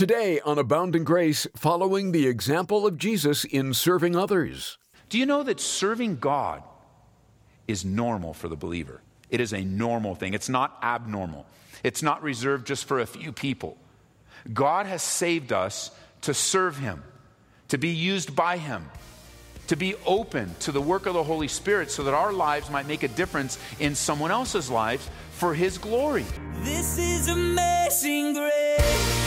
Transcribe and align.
Today 0.00 0.40
on 0.46 0.58
Abounding 0.58 1.04
Grace, 1.04 1.46
following 1.54 2.12
the 2.12 2.26
example 2.26 2.86
of 2.86 2.96
Jesus 2.96 3.44
in 3.44 3.74
serving 3.74 4.16
others. 4.16 4.78
Do 5.10 5.18
you 5.18 5.26
know 5.26 5.42
that 5.42 5.60
serving 5.60 6.16
God 6.16 6.62
is 7.68 7.84
normal 7.84 8.32
for 8.32 8.48
the 8.48 8.56
believer? 8.56 9.02
It 9.28 9.42
is 9.42 9.52
a 9.52 9.60
normal 9.60 10.14
thing, 10.14 10.32
it's 10.32 10.48
not 10.48 10.78
abnormal, 10.82 11.44
it's 11.84 12.02
not 12.02 12.22
reserved 12.22 12.66
just 12.66 12.86
for 12.86 13.00
a 13.00 13.04
few 13.04 13.30
people. 13.30 13.76
God 14.50 14.86
has 14.86 15.02
saved 15.02 15.52
us 15.52 15.90
to 16.22 16.32
serve 16.32 16.78
Him, 16.78 17.02
to 17.68 17.76
be 17.76 17.90
used 17.90 18.34
by 18.34 18.56
Him, 18.56 18.88
to 19.66 19.76
be 19.76 19.96
open 20.06 20.54
to 20.60 20.72
the 20.72 20.80
work 20.80 21.04
of 21.04 21.12
the 21.12 21.24
Holy 21.24 21.48
Spirit 21.48 21.90
so 21.90 22.04
that 22.04 22.14
our 22.14 22.32
lives 22.32 22.70
might 22.70 22.88
make 22.88 23.02
a 23.02 23.08
difference 23.08 23.58
in 23.78 23.94
someone 23.94 24.30
else's 24.30 24.70
lives 24.70 25.10
for 25.32 25.52
His 25.52 25.76
glory. 25.76 26.24
This 26.62 26.96
is 26.96 27.28
amazing 27.28 28.32
grace. 28.32 29.19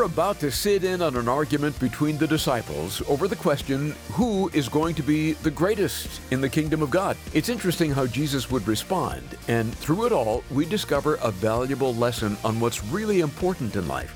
We're 0.00 0.06
about 0.06 0.40
to 0.40 0.50
sit 0.50 0.82
in 0.82 1.02
on 1.02 1.14
an 1.14 1.28
argument 1.28 1.78
between 1.78 2.16
the 2.16 2.26
disciples 2.26 3.02
over 3.06 3.28
the 3.28 3.36
question 3.36 3.94
who 4.12 4.48
is 4.54 4.66
going 4.66 4.94
to 4.94 5.02
be 5.02 5.32
the 5.34 5.50
greatest 5.50 6.22
in 6.30 6.40
the 6.40 6.48
kingdom 6.48 6.80
of 6.80 6.88
God. 6.88 7.18
It's 7.34 7.50
interesting 7.50 7.90
how 7.90 8.06
Jesus 8.06 8.50
would 8.50 8.66
respond, 8.66 9.36
and 9.46 9.74
through 9.74 10.06
it 10.06 10.12
all, 10.12 10.42
we 10.50 10.64
discover 10.64 11.16
a 11.16 11.30
valuable 11.30 11.94
lesson 11.94 12.38
on 12.44 12.58
what's 12.60 12.82
really 12.82 13.20
important 13.20 13.76
in 13.76 13.86
life 13.88 14.14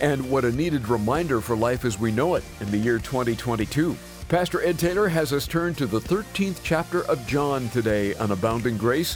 and 0.00 0.28
what 0.28 0.44
a 0.44 0.50
needed 0.50 0.88
reminder 0.88 1.40
for 1.40 1.54
life 1.54 1.84
as 1.84 1.96
we 1.96 2.10
know 2.10 2.34
it 2.34 2.42
in 2.58 2.68
the 2.72 2.78
year 2.78 2.98
2022. 2.98 3.96
Pastor 4.28 4.60
Ed 4.64 4.80
Taylor 4.80 5.06
has 5.06 5.32
us 5.32 5.46
turn 5.46 5.76
to 5.76 5.86
the 5.86 6.00
13th 6.00 6.58
chapter 6.64 7.04
of 7.04 7.24
John 7.28 7.68
today 7.68 8.16
on 8.16 8.32
Abounding 8.32 8.76
Grace, 8.76 9.14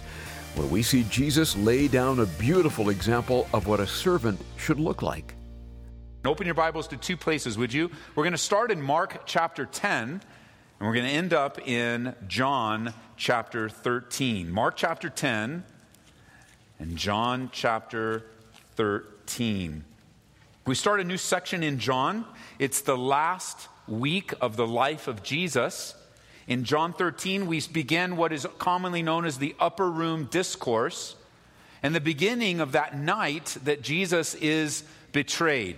where 0.55 0.69
we 0.69 0.81
see 0.81 1.03
Jesus 1.11 1.57
lay 1.57 1.89
down 1.89 2.21
a 2.21 2.27
beautiful 2.27 2.91
example 2.91 3.49
of 3.53 3.67
what 3.67 3.81
a 3.81 3.87
servant 3.89 4.41
should 4.57 4.79
look 4.79 5.03
like. 5.03 5.35
Open 6.27 6.47
your 6.47 6.55
Bibles 6.55 6.89
to 6.89 6.97
two 6.97 7.19
places, 7.19 7.59
would 7.59 7.75
you? 7.75 7.91
We're 8.15 8.25
going 8.25 8.33
to 8.33 8.39
start 8.39 8.71
in 8.71 8.81
Mark 8.81 9.27
chapter 9.27 9.67
10, 9.67 10.09
and 10.09 10.23
we're 10.81 10.95
going 10.95 11.05
to 11.05 11.11
end 11.11 11.35
up 11.35 11.69
in 11.69 12.15
John 12.27 12.95
chapter 13.19 13.69
13. 13.69 14.51
Mark 14.51 14.75
chapter 14.75 15.11
10 15.11 15.63
and 16.79 16.97
John 16.97 17.51
chapter 17.53 18.25
13. 18.77 19.85
We 20.67 20.75
start 20.75 21.01
a 21.01 21.05
new 21.05 21.19
section 21.19 21.63
in 21.63 21.79
John. 21.79 22.25
It's 22.59 22.81
the 22.81 22.97
last 22.97 23.69
week 23.87 24.33
of 24.41 24.57
the 24.57 24.67
life 24.67 25.09
of 25.09 25.23
Jesus. 25.23 25.95
In 26.47 26.65
John 26.65 26.95
13, 26.95 27.45
we 27.47 27.61
begin 27.71 28.17
what 28.17 28.33
is 28.33 28.47
commonly 28.59 29.03
known 29.03 29.27
as 29.27 29.37
the 29.37 29.55
upper 29.61 29.91
room 29.91 30.25
discourse, 30.31 31.17
and 31.83 31.95
the 31.95 32.01
beginning 32.01 32.61
of 32.61 32.73
that 32.73 32.97
night 32.97 33.59
that 33.65 33.83
Jesus 33.83 34.35
is 34.37 34.85
betrayed. 35.13 35.77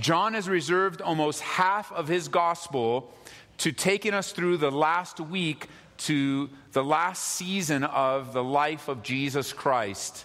John 0.00 0.34
has 0.34 0.48
reserved 0.48 1.02
almost 1.02 1.40
half 1.40 1.92
of 1.92 2.08
his 2.08 2.28
gospel 2.28 3.12
to 3.58 3.72
taking 3.72 4.14
us 4.14 4.32
through 4.32 4.56
the 4.56 4.70
last 4.70 5.20
week 5.20 5.68
to 5.98 6.48
the 6.72 6.82
last 6.82 7.22
season 7.22 7.84
of 7.84 8.32
the 8.32 8.42
life 8.42 8.88
of 8.88 9.02
Jesus 9.02 9.52
Christ, 9.52 10.24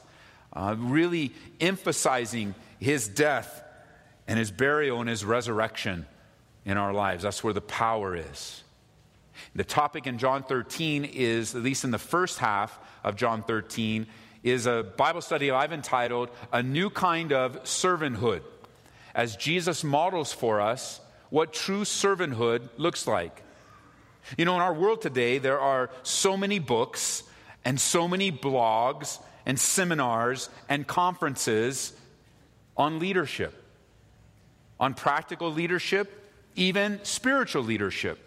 uh, 0.54 0.76
really 0.78 1.34
emphasizing 1.60 2.56
his 2.80 3.10
death 3.10 3.64
and 4.28 4.40
his 4.40 4.52
burial 4.52 5.02
and 5.02 5.10
his 5.10 5.26
resurrection 5.26 6.06
in 6.64 6.78
our 6.78 6.94
lives. 6.94 7.24
That's 7.24 7.44
where 7.44 7.54
the 7.54 7.62
power 7.62 8.16
is. 8.16 8.64
The 9.54 9.66
topic 9.66 10.08
in 10.08 10.18
John 10.18 10.44
13 10.44 11.04
is, 11.06 11.56
at 11.56 11.62
least 11.62 11.84
in 11.84 11.92
the 11.92 11.98
first 11.98 12.40
half 12.40 12.80
of 13.04 13.18
John 13.18 13.44
13, 13.44 14.08
is 14.44 14.66
a 14.66 14.84
Bible 14.96 15.22
study 15.22 15.52
I've 15.52 15.74
entitled 15.74 16.30
A 16.54 16.64
New 16.64 16.90
Kind 16.90 17.34
of 17.34 17.64
Servanthood, 17.64 18.42
as 19.16 19.36
Jesus 19.36 19.84
models 19.84 20.32
for 20.32 20.62
us 20.62 21.02
what 21.32 21.54
true 21.54 21.82
servanthood 21.82 22.70
looks 22.78 23.08
like. 23.08 23.42
You 24.38 24.46
know, 24.46 24.56
in 24.56 24.62
our 24.62 24.74
world 24.74 25.02
today, 25.02 25.40
there 25.40 25.60
are 25.60 25.90
so 26.04 26.38
many 26.38 26.60
books 26.60 27.24
and 27.64 27.80
so 27.80 28.08
many 28.08 28.32
blogs 28.32 29.20
and 29.46 29.60
seminars 29.60 30.50
and 30.70 30.86
conferences 30.86 31.94
on 32.78 33.00
leadership 33.00 33.64
on 34.80 34.94
practical 34.94 35.52
leadership, 35.52 36.22
even 36.56 37.00
spiritual 37.04 37.64
leadership. 37.64 38.20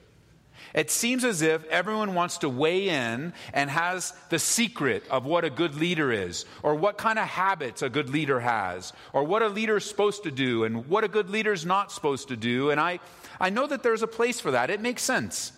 It 0.74 0.90
seems 0.90 1.24
as 1.24 1.42
if 1.42 1.64
everyone 1.66 2.14
wants 2.14 2.38
to 2.38 2.48
weigh 2.48 2.88
in 2.88 3.32
and 3.52 3.70
has 3.70 4.12
the 4.28 4.38
secret 4.38 5.04
of 5.10 5.24
what 5.24 5.44
a 5.44 5.50
good 5.50 5.74
leader 5.74 6.12
is, 6.12 6.44
or 6.62 6.74
what 6.74 6.98
kind 6.98 7.18
of 7.18 7.26
habits 7.26 7.82
a 7.82 7.88
good 7.88 8.10
leader 8.10 8.40
has, 8.40 8.92
or 9.12 9.24
what 9.24 9.42
a 9.42 9.48
leader 9.48 9.78
is 9.78 9.84
supposed 9.84 10.22
to 10.24 10.30
do, 10.30 10.64
and 10.64 10.88
what 10.88 11.04
a 11.04 11.08
good 11.08 11.30
leader 11.30 11.52
is 11.52 11.66
not 11.66 11.92
supposed 11.92 12.28
to 12.28 12.36
do. 12.36 12.70
And 12.70 12.80
I, 12.80 13.00
I 13.40 13.50
know 13.50 13.66
that 13.66 13.82
there's 13.82 14.02
a 14.02 14.06
place 14.06 14.40
for 14.40 14.50
that. 14.52 14.70
It 14.70 14.80
makes 14.80 15.02
sense. 15.02 15.52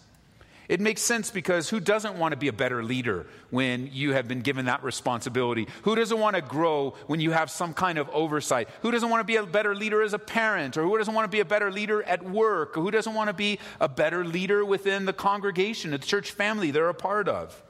It 0.70 0.80
makes 0.80 1.02
sense 1.02 1.32
because 1.32 1.68
who 1.68 1.80
doesn't 1.80 2.14
want 2.14 2.30
to 2.30 2.36
be 2.36 2.46
a 2.46 2.52
better 2.52 2.84
leader 2.84 3.26
when 3.50 3.90
you 3.92 4.12
have 4.12 4.28
been 4.28 4.40
given 4.40 4.66
that 4.66 4.84
responsibility? 4.84 5.66
Who 5.82 5.96
doesn't 5.96 6.16
want 6.16 6.36
to 6.36 6.42
grow 6.42 6.94
when 7.08 7.18
you 7.18 7.32
have 7.32 7.50
some 7.50 7.74
kind 7.74 7.98
of 7.98 8.08
oversight? 8.10 8.68
Who 8.82 8.92
doesn't 8.92 9.10
want 9.10 9.20
to 9.20 9.24
be 9.24 9.34
a 9.34 9.44
better 9.44 9.74
leader 9.74 10.00
as 10.00 10.14
a 10.14 10.18
parent? 10.18 10.76
Or 10.76 10.84
who 10.84 10.96
doesn't 10.96 11.12
want 11.12 11.24
to 11.24 11.28
be 11.28 11.40
a 11.40 11.44
better 11.44 11.72
leader 11.72 12.04
at 12.04 12.24
work? 12.24 12.78
Or 12.78 12.82
who 12.82 12.92
doesn't 12.92 13.14
want 13.14 13.26
to 13.26 13.34
be 13.34 13.58
a 13.80 13.88
better 13.88 14.24
leader 14.24 14.64
within 14.64 15.06
the 15.06 15.12
congregation, 15.12 15.90
the 15.90 15.98
church 15.98 16.30
family 16.30 16.70
they're 16.70 16.88
a 16.88 16.94
part 16.94 17.26
of? 17.26 17.60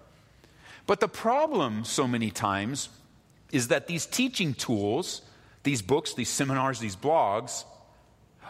But 0.87 1.01
the 1.01 1.09
problem, 1.09 1.87
so 1.87 2.07
many 2.07 2.31
times, 2.31 2.91
is 3.51 3.69
that 3.69 3.87
these 3.87 4.05
teaching 4.05 4.53
tools, 4.53 5.23
these 5.63 5.81
books, 5.81 6.13
these 6.13 6.29
seminars, 6.29 6.81
these 6.81 6.97
blogs, 6.97 7.65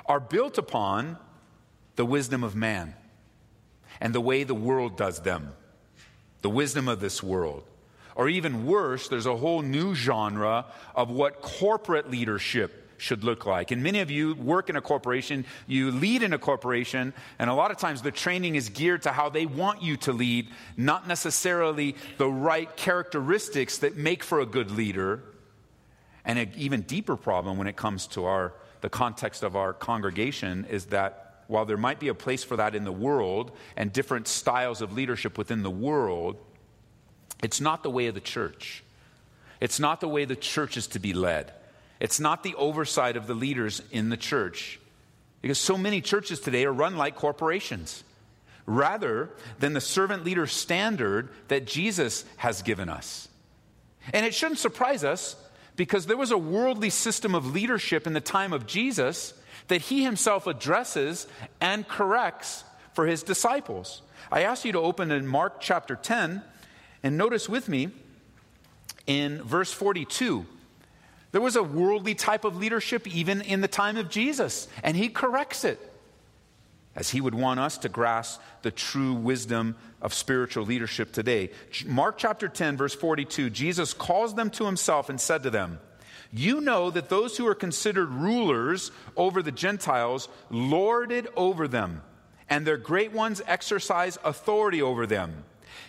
are 0.07 0.19
built 0.19 0.59
upon 0.59 1.19
the 1.95 2.05
wisdom 2.05 2.43
of 2.43 2.57
man 2.57 2.97
and 4.01 4.15
the 4.15 4.21
way 4.21 4.45
the 4.45 4.55
world 4.55 4.97
does 4.97 5.21
them, 5.21 5.53
the 6.43 6.51
wisdom 6.51 6.89
of 6.89 7.01
this 7.01 7.23
world. 7.23 7.65
Or 8.15 8.29
even 8.29 8.67
worse, 8.67 9.09
there's 9.09 9.27
a 9.27 9.37
whole 9.37 9.63
new 9.63 9.95
genre 9.95 10.67
of 10.95 11.11
what 11.11 11.41
corporate 11.41 12.11
leadership 12.11 12.77
should 12.99 13.25
look 13.25 13.47
like. 13.47 13.71
And 13.71 13.83
many 13.83 14.01
of 14.01 14.11
you 14.11 14.35
work 14.35 14.69
in 14.69 14.77
a 14.77 14.81
corporation, 14.83 15.47
you 15.67 15.91
lead 15.91 16.23
in 16.23 16.33
a 16.35 16.39
corporation, 16.39 17.15
and 17.39 17.49
a 17.49 17.55
lot 17.55 17.71
of 17.71 17.79
times 17.79 18.03
the 18.03 18.11
training 18.11 18.57
is 18.57 18.69
geared 18.69 19.03
to 19.03 19.13
how 19.13 19.31
they 19.31 19.47
want 19.47 19.83
you 19.83 19.97
to 19.99 20.13
lead, 20.13 20.49
not 20.77 21.09
necessarily 21.09 21.97
the 22.19 22.29
right 22.29 22.75
characteristics 22.77 23.79
that 23.79 23.97
make 23.97 24.23
for 24.23 24.41
a 24.41 24.47
good 24.47 24.71
leader. 24.71 25.23
And 26.25 26.39
an 26.39 26.51
even 26.57 26.83
deeper 26.83 27.17
problem 27.17 27.57
when 27.57 27.67
it 27.67 27.77
comes 27.77 28.07
to 28.09 28.27
our 28.27 28.53
the 28.81 28.89
context 28.89 29.43
of 29.43 29.57
our 29.57 29.73
congregation 29.73 30.67
is 30.71 30.87
that 30.87 31.30
while 31.51 31.65
there 31.65 31.77
might 31.77 31.99
be 31.99 32.09
a 32.09 32.15
place 32.15 32.45
for 32.45 32.57
that 32.57 32.77
in 32.77 32.85
the 32.85 32.93
world 32.93 33.51
and 33.77 33.93
different 33.93 34.29
styles 34.29 34.81
of 34.81 34.93
leadership 34.93 35.37
within 35.37 35.63
the 35.63 35.71
world, 35.71 36.37
it's 37.43 37.61
not 37.61 37.83
the 37.83 37.91
way 37.91 38.07
of 38.07 38.15
the 38.15 38.21
church. 38.21 38.85
It's 39.61 39.81
not 39.81 40.01
the 40.01 40.09
way 40.09 40.25
the 40.25 40.37
church 40.37 40.77
is 40.77 40.87
to 40.89 41.01
be 41.01 41.13
led. 41.13 41.53
It's 41.99 42.21
not 42.21 42.45
the 42.45 42.55
oversight 42.55 43.17
of 43.17 43.27
the 43.27 43.35
leaders 43.35 43.83
in 43.91 44.09
the 44.09 44.17
church. 44.17 44.79
Because 45.43 45.59
so 45.59 45.77
many 45.77 46.01
churches 46.01 46.39
today 46.39 46.65
are 46.65 46.73
run 46.73 46.97
like 46.97 47.17
corporations 47.17 48.05
rather 48.65 49.31
than 49.59 49.73
the 49.73 49.81
servant 49.81 50.25
leader 50.25 50.47
standard 50.47 51.31
that 51.49 51.67
Jesus 51.67 52.25
has 52.37 52.63
given 52.63 52.89
us. 52.89 53.29
And 54.13 54.25
it 54.25 54.35
shouldn't 54.35 54.61
surprise 54.61 55.03
us 55.03 55.35
because 55.75 56.07
there 56.07 56.17
was 56.17 56.31
a 56.31 56.39
worldly 56.39 56.91
system 56.91 57.35
of 57.35 57.53
leadership 57.53 58.07
in 58.07 58.13
the 58.13 58.21
time 58.21 58.53
of 58.53 58.67
Jesus 58.67 59.35
that 59.71 59.83
he 59.83 60.05
himself 60.05 60.47
addresses 60.47 61.27
and 61.61 61.89
corrects 61.89 62.65
for 62.93 63.07
his 63.07 63.23
disciples. 63.23 64.03
I 64.31 64.43
ask 64.43 64.65
you 64.65 64.73
to 64.73 64.81
open 64.81 65.11
in 65.11 65.27
Mark 65.27 65.61
chapter 65.61 65.95
10 65.97 66.43
and 67.03 67.17
notice 67.17 67.49
with 67.49 67.69
me 67.69 67.91
in 69.07 69.43
verse 69.43 69.73
42. 69.73 70.45
There 71.33 71.41
was 71.41 71.55
a 71.55 71.63
worldly 71.63 72.17
type 72.17 72.45
of 72.45 72.57
leadership 72.57 73.07
even 73.07 73.41
in 73.41 73.61
the 73.61 73.69
time 73.69 73.97
of 73.97 74.11
Jesus, 74.11 74.67
and 74.83 74.97
he 74.97 75.09
corrects 75.09 75.65
it. 75.65 75.79
as 76.95 77.11
he 77.11 77.21
would 77.21 77.35
want 77.35 77.61
us 77.61 77.79
to 77.79 77.89
grasp 77.89 78.41
the 78.63 78.71
true 78.71 79.15
wisdom 79.15 79.77
of 80.03 80.13
spiritual 80.13 80.65
leadership 80.65 81.13
today. 81.13 81.51
Mark 81.87 82.19
chapter 82.19 82.49
10, 82.49 82.77
verse 82.77 82.95
42, 82.95 83.51
Jesus 83.51 83.95
calls 83.95 84.35
them 84.35 84.51
to 84.51 84.67
himself 84.67 85.09
and 85.09 85.21
said 85.21 85.43
to 85.45 85.51
them, 85.51 85.79
You 86.33 86.61
know 86.61 86.91
that 86.91 87.09
those 87.09 87.37
who 87.37 87.47
are 87.47 87.55
considered 87.55 88.11
rulers 88.11 88.93
over 89.17 89.43
the 89.43 89.53
Gentiles 89.53 90.29
lord 90.49 91.11
it 91.11 91.27
over 91.37 91.67
them, 91.67 92.03
and 92.49 92.67
their 92.67 92.77
great 92.77 93.13
ones 93.13 93.43
exercise 93.47 94.19
authority 94.25 94.81
over 94.81 95.07
them. 95.07 95.45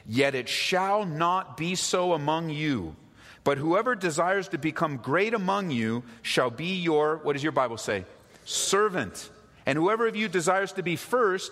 Yet 0.05 0.33
it 0.33 0.49
shall 0.49 1.05
not 1.05 1.57
be 1.57 1.75
so 1.75 2.13
among 2.13 2.49
you. 2.49 2.95
But 3.43 3.57
whoever 3.57 3.95
desires 3.95 4.47
to 4.49 4.57
become 4.57 4.97
great 4.97 5.33
among 5.33 5.71
you 5.71 6.03
shall 6.21 6.49
be 6.49 6.75
your, 6.75 7.17
what 7.17 7.33
does 7.33 7.43
your 7.43 7.51
Bible 7.51 7.77
say? 7.77 8.05
Servant. 8.45 9.29
And 9.65 9.77
whoever 9.77 10.07
of 10.07 10.15
you 10.15 10.27
desires 10.27 10.73
to 10.73 10.83
be 10.83 10.95
first 10.95 11.51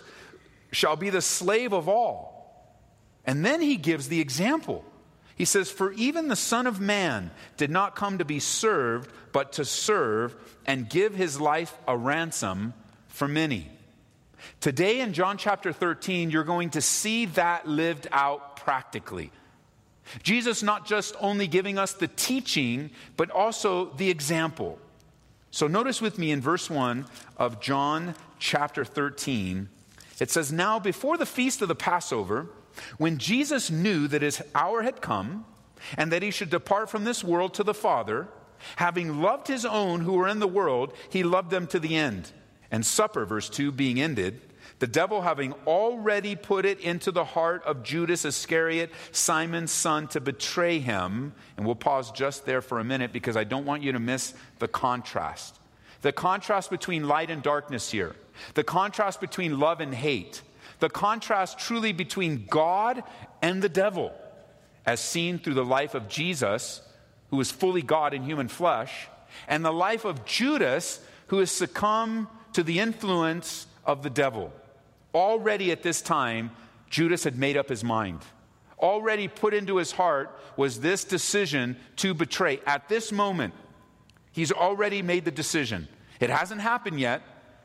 shall 0.72 0.96
be 0.96 1.10
the 1.10 1.22
slave 1.22 1.74
of 1.74 1.88
all. 1.88 2.36
And 3.26 3.46
then 3.46 3.62
he 3.62 3.78
gives 3.78 4.08
the 4.08 4.20
example. 4.20 4.84
He 5.40 5.46
says, 5.46 5.72
For 5.72 5.94
even 5.94 6.28
the 6.28 6.36
Son 6.36 6.68
of 6.68 6.82
Man 6.82 7.32
did 7.56 7.72
not 7.72 7.96
come 7.96 8.18
to 8.18 8.26
be 8.26 8.42
served, 8.42 9.10
but 9.32 9.54
to 9.54 9.64
serve 9.64 10.36
and 10.66 10.90
give 10.90 11.16
his 11.16 11.40
life 11.40 11.74
a 11.88 11.98
ransom 11.98 12.74
for 13.08 13.26
many. 13.26 13.72
Today 14.60 15.00
in 15.00 15.14
John 15.14 15.38
chapter 15.38 15.72
13, 15.72 16.30
you're 16.30 16.44
going 16.44 16.72
to 16.72 16.82
see 16.82 17.26
that 17.28 17.66
lived 17.66 18.08
out 18.12 18.58
practically. 18.58 19.32
Jesus 20.24 20.62
not 20.62 20.86
just 20.86 21.16
only 21.22 21.48
giving 21.48 21.78
us 21.78 21.94
the 21.94 22.10
teaching, 22.10 22.90
but 23.16 23.32
also 23.32 23.94
the 23.94 24.10
example. 24.10 24.78
So 25.52 25.68
notice 25.68 26.02
with 26.02 26.20
me 26.20 26.32
in 26.32 26.42
verse 26.42 26.70
1 26.70 27.06
of 27.38 27.62
John 27.62 28.14
chapter 28.40 28.84
13, 28.84 29.70
it 30.20 30.30
says, 30.30 30.52
Now 30.52 30.80
before 30.80 31.16
the 31.16 31.26
feast 31.26 31.62
of 31.62 31.70
the 31.70 31.76
Passover, 31.76 32.50
when 32.98 33.18
Jesus 33.18 33.70
knew 33.70 34.08
that 34.08 34.22
his 34.22 34.42
hour 34.56 34.82
had 34.82 35.02
come 35.02 35.46
and 35.98 36.12
that 36.12 36.24
he 36.24 36.32
should 36.32 36.50
depart 36.50 36.90
from 36.90 37.04
this 37.04 37.24
world 37.24 37.54
to 37.56 37.64
the 37.64 37.74
Father, 37.74 38.28
having 38.76 39.22
loved 39.22 39.48
his 39.48 39.66
own 39.66 40.02
who 40.02 40.14
were 40.14 40.28
in 40.28 40.40
the 40.40 40.48
world, 40.48 40.94
he 41.10 41.24
loved 41.24 41.50
them 41.50 41.68
to 41.68 41.80
the 41.80 41.96
end. 41.96 42.32
And 42.72 42.86
supper, 42.86 43.26
verse 43.26 43.50
2, 43.50 43.72
being 43.72 44.00
ended, 44.00 44.42
the 44.80 44.88
devil 44.88 45.22
having 45.22 45.54
already 45.68 46.36
put 46.36 46.66
it 46.66 46.80
into 46.80 47.12
the 47.12 47.26
heart 47.26 47.64
of 47.66 47.84
Judas 47.84 48.24
Iscariot, 48.24 48.92
Simon's 49.12 49.72
son, 49.72 50.08
to 50.10 50.22
betray 50.22 50.80
him. 50.80 51.34
And 51.58 51.66
we'll 51.66 51.76
pause 51.76 52.12
just 52.12 52.46
there 52.46 52.62
for 52.62 52.80
a 52.80 52.84
minute 52.84 53.12
because 53.12 53.36
I 53.36 53.44
don't 53.44 53.66
want 53.66 53.84
you 53.84 53.92
to 53.92 54.00
miss 54.00 54.34
the 54.60 54.70
contrast. 54.70 55.60
The 56.02 56.14
contrast 56.14 56.70
between 56.70 57.08
light 57.08 57.30
and 57.30 57.44
darkness 57.44 57.92
here, 57.92 58.16
the 58.54 58.64
contrast 58.64 59.20
between 59.20 59.60
love 59.60 59.82
and 59.82 59.94
hate, 59.94 60.42
the 60.80 60.90
contrast 60.90 61.60
truly 61.60 61.92
between 61.92 62.46
God 62.50 63.04
and 63.42 63.62
the 63.62 63.70
devil, 63.70 64.14
as 64.86 65.00
seen 65.00 65.40
through 65.40 65.54
the 65.54 65.66
life 65.66 65.94
of 65.94 66.08
Jesus, 66.08 66.82
who 67.30 67.40
is 67.40 67.52
fully 67.52 67.82
God 67.82 68.14
in 68.14 68.24
human 68.24 68.48
flesh, 68.48 69.08
and 69.48 69.64
the 69.64 69.74
life 69.74 70.06
of 70.06 70.26
Judas, 70.26 71.00
who 71.28 71.40
has 71.40 71.52
succumbed 71.52 72.28
to 72.54 72.64
the 72.64 72.80
influence 72.80 73.68
of 73.86 74.04
the 74.04 74.10
devil. 74.10 74.52
Already 75.14 75.72
at 75.72 75.84
this 75.84 76.02
time, 76.02 76.52
Judas 76.90 77.24
had 77.24 77.38
made 77.38 77.58
up 77.58 77.70
his 77.70 77.84
mind. 77.84 78.22
Already 78.80 79.28
put 79.28 79.54
into 79.54 79.78
his 79.78 79.92
heart 79.92 80.36
was 80.56 80.80
this 80.80 81.04
decision 81.04 81.78
to 81.98 82.14
betray. 82.14 82.60
At 82.66 82.90
this 82.90 83.12
moment, 83.12 83.54
he's 84.32 84.52
already 84.52 85.02
made 85.02 85.26
the 85.26 85.32
decision. 85.32 85.88
It 86.20 86.30
hasn't 86.30 86.62
happened 86.62 87.00
yet, 87.00 87.22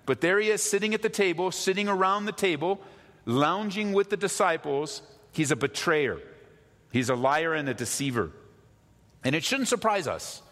but 0.06 0.20
there 0.20 0.38
he 0.38 0.50
is 0.50 0.62
sitting 0.62 0.92
at 0.92 1.02
the 1.02 1.08
table, 1.08 1.50
sitting 1.50 1.88
around 1.88 2.26
the 2.26 2.32
table, 2.32 2.80
lounging 3.24 3.92
with 3.92 4.10
the 4.10 4.16
disciples. 4.16 5.02
He's 5.32 5.50
a 5.50 5.56
betrayer, 5.56 6.20
he's 6.92 7.08
a 7.08 7.14
liar 7.14 7.54
and 7.54 7.68
a 7.68 7.74
deceiver. 7.74 8.30
And 9.24 9.34
it 9.34 9.42
shouldn't 9.42 9.68
surprise 9.68 10.06
us. 10.06 10.42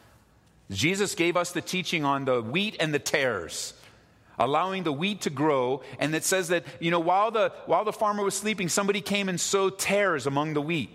Jesus 0.70 1.14
gave 1.14 1.36
us 1.36 1.52
the 1.52 1.60
teaching 1.60 2.04
on 2.06 2.24
the 2.24 2.40
wheat 2.40 2.76
and 2.80 2.94
the 2.94 2.98
tares 2.98 3.74
allowing 4.38 4.82
the 4.82 4.92
wheat 4.92 5.22
to 5.22 5.30
grow. 5.30 5.82
And 5.98 6.14
it 6.14 6.24
says 6.24 6.48
that, 6.48 6.64
you 6.80 6.90
know, 6.90 7.00
while 7.00 7.30
the, 7.30 7.52
while 7.66 7.84
the 7.84 7.92
farmer 7.92 8.22
was 8.22 8.34
sleeping, 8.34 8.68
somebody 8.68 9.00
came 9.00 9.28
and 9.28 9.40
sowed 9.40 9.78
tares 9.78 10.26
among 10.26 10.54
the 10.54 10.62
wheat. 10.62 10.90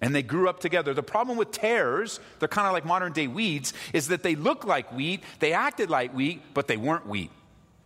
And 0.00 0.14
they 0.14 0.22
grew 0.22 0.48
up 0.48 0.60
together. 0.60 0.94
The 0.94 1.02
problem 1.02 1.36
with 1.36 1.50
tares, 1.50 2.20
they're 2.38 2.48
kind 2.48 2.68
of 2.68 2.72
like 2.72 2.84
modern 2.84 3.12
day 3.12 3.26
weeds, 3.26 3.72
is 3.92 4.08
that 4.08 4.22
they 4.22 4.36
look 4.36 4.64
like 4.64 4.92
wheat, 4.92 5.22
they 5.40 5.52
acted 5.52 5.90
like 5.90 6.14
wheat, 6.14 6.42
but 6.54 6.68
they 6.68 6.76
weren't 6.76 7.06
wheat. 7.06 7.32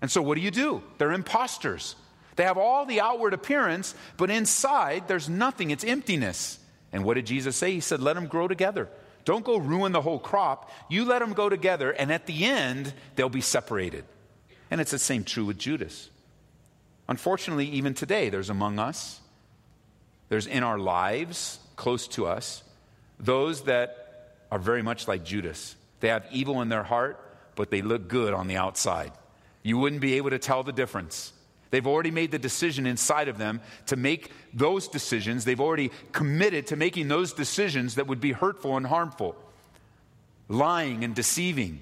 And 0.03 0.11
so 0.11 0.21
what 0.21 0.35
do 0.35 0.43
you 0.43 0.51
do? 0.51 0.83
They're 0.99 1.13
imposters. 1.13 1.97
They 2.37 2.44
have 2.44 2.58
all 2.58 2.87
the 2.87 3.00
outward 3.00 3.34
appearance, 3.34 3.94
but 4.17 4.31
inside 4.31 5.08
there's 5.08 5.29
nothing, 5.29 5.70
it's 5.70 5.84
emptiness. 5.84 6.58
And 6.93 7.05
what 7.05 7.14
did 7.14 7.26
Jesus 7.26 7.56
say? 7.56 7.73
He 7.73 7.81
said, 7.81 8.00
let 8.00 8.14
them 8.14 8.26
grow 8.26 8.49
together. 8.49 8.88
Don't 9.25 9.44
go 9.44 9.56
ruin 9.56 9.93
the 9.93 10.00
whole 10.00 10.19
crop. 10.19 10.70
You 10.88 11.05
let 11.05 11.20
them 11.20 11.32
go 11.32 11.49
together, 11.49 11.90
and 11.90 12.11
at 12.12 12.26
the 12.26 12.44
end, 12.44 12.93
they'll 13.14 13.29
be 13.29 13.40
separated. 13.40 14.05
And 14.70 14.81
it's 14.81 14.90
the 14.90 14.99
same 14.99 15.25
true 15.25 15.44
with 15.44 15.58
Judas. 15.58 16.11
Unfortunately, 17.08 17.67
even 17.67 17.94
today, 17.94 18.31
there's 18.31 18.50
among 18.50 18.78
us, 18.78 19.20
there's 20.28 20.46
in 20.46 20.62
our 20.62 20.78
lives, 20.78 21.58
close 21.76 22.08
to 22.08 22.26
us, 22.26 22.62
those 23.20 23.64
that 23.64 24.38
are 24.50 24.58
very 24.58 24.82
much 24.82 25.06
like 25.06 25.25
Judas. 25.25 25.76
They 26.00 26.08
have 26.08 26.26
evil 26.32 26.62
in 26.62 26.69
their 26.69 26.82
heart, 26.82 27.19
but 27.55 27.70
they 27.70 27.82
look 27.82 28.08
good 28.08 28.35
on 28.35 28.49
the 28.49 28.56
outside. 28.56 29.12
You 29.62 29.78
wouldn't 29.78 30.00
be 30.00 30.14
able 30.14 30.31
to 30.31 30.38
tell 30.38 30.62
the 30.62 30.73
difference. 30.73 31.32
They've 31.73 31.87
already 31.87 32.11
made 32.11 32.31
the 32.31 32.39
decision 32.39 32.87
inside 32.87 33.29
of 33.29 33.39
them 33.39 33.63
to 33.87 33.97
make 33.97 34.31
those 34.53 34.89
decisions. 34.89 35.47
They've 35.47 35.59
already 35.59 35.91
committed 36.13 36.67
to 36.67 36.77
making 36.77 37.09
those 37.09 37.33
decisions 37.33 37.95
that 37.95 38.07
would 38.07 38.21
be 38.21 38.33
hurtful 38.33 38.77
and 38.77 38.87
harmful, 38.87 39.35
lying 40.51 41.03
and 41.03 41.15
deceiving. 41.15 41.81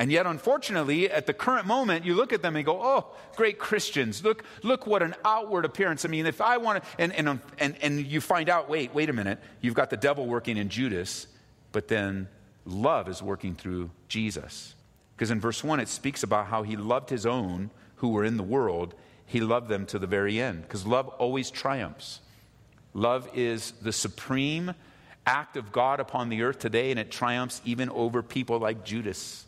And 0.00 0.10
yet, 0.10 0.26
unfortunately, 0.26 1.08
at 1.08 1.26
the 1.26 1.32
current 1.32 1.64
moment, 1.64 2.04
you 2.04 2.14
look 2.16 2.32
at 2.32 2.42
them 2.42 2.56
and 2.56 2.66
go, 2.66 2.80
oh, 2.82 3.06
great 3.36 3.60
Christians. 3.60 4.24
Look, 4.24 4.42
look 4.64 4.84
what 4.84 5.00
an 5.00 5.14
outward 5.24 5.64
appearance. 5.64 6.04
I 6.04 6.08
mean, 6.08 6.26
if 6.26 6.40
I 6.40 6.56
want 6.56 6.82
to, 6.82 6.90
and, 6.98 7.12
and, 7.12 7.28
um, 7.28 7.40
and, 7.60 7.76
and 7.82 8.04
you 8.04 8.20
find 8.20 8.48
out, 8.48 8.68
wait, 8.68 8.92
wait 8.92 9.10
a 9.10 9.12
minute, 9.12 9.38
you've 9.60 9.74
got 9.74 9.90
the 9.90 9.96
devil 9.96 10.26
working 10.26 10.56
in 10.56 10.68
Judas, 10.70 11.28
but 11.70 11.86
then 11.86 12.26
love 12.66 13.08
is 13.08 13.22
working 13.22 13.54
through 13.54 13.90
Jesus. 14.08 14.74
Because 15.14 15.30
in 15.30 15.38
verse 15.38 15.62
1, 15.62 15.78
it 15.78 15.86
speaks 15.86 16.24
about 16.24 16.46
how 16.46 16.64
he 16.64 16.74
loved 16.74 17.10
his 17.10 17.26
own 17.26 17.70
who 18.04 18.10
were 18.10 18.24
in 18.26 18.36
the 18.36 18.42
world. 18.42 18.94
He 19.24 19.40
loved 19.40 19.70
them 19.70 19.86
to 19.86 19.98
the 19.98 20.06
very 20.06 20.38
end. 20.38 20.60
Because 20.60 20.84
love 20.84 21.08
always 21.08 21.50
triumphs. 21.50 22.20
Love 22.92 23.30
is 23.34 23.70
the 23.80 23.94
supreme 23.94 24.74
act 25.24 25.56
of 25.56 25.72
God 25.72 26.00
upon 26.00 26.28
the 26.28 26.42
earth 26.42 26.58
today, 26.58 26.90
and 26.90 27.00
it 27.00 27.10
triumphs 27.10 27.62
even 27.64 27.88
over 27.88 28.22
people 28.22 28.58
like 28.58 28.84
Judas. 28.84 29.46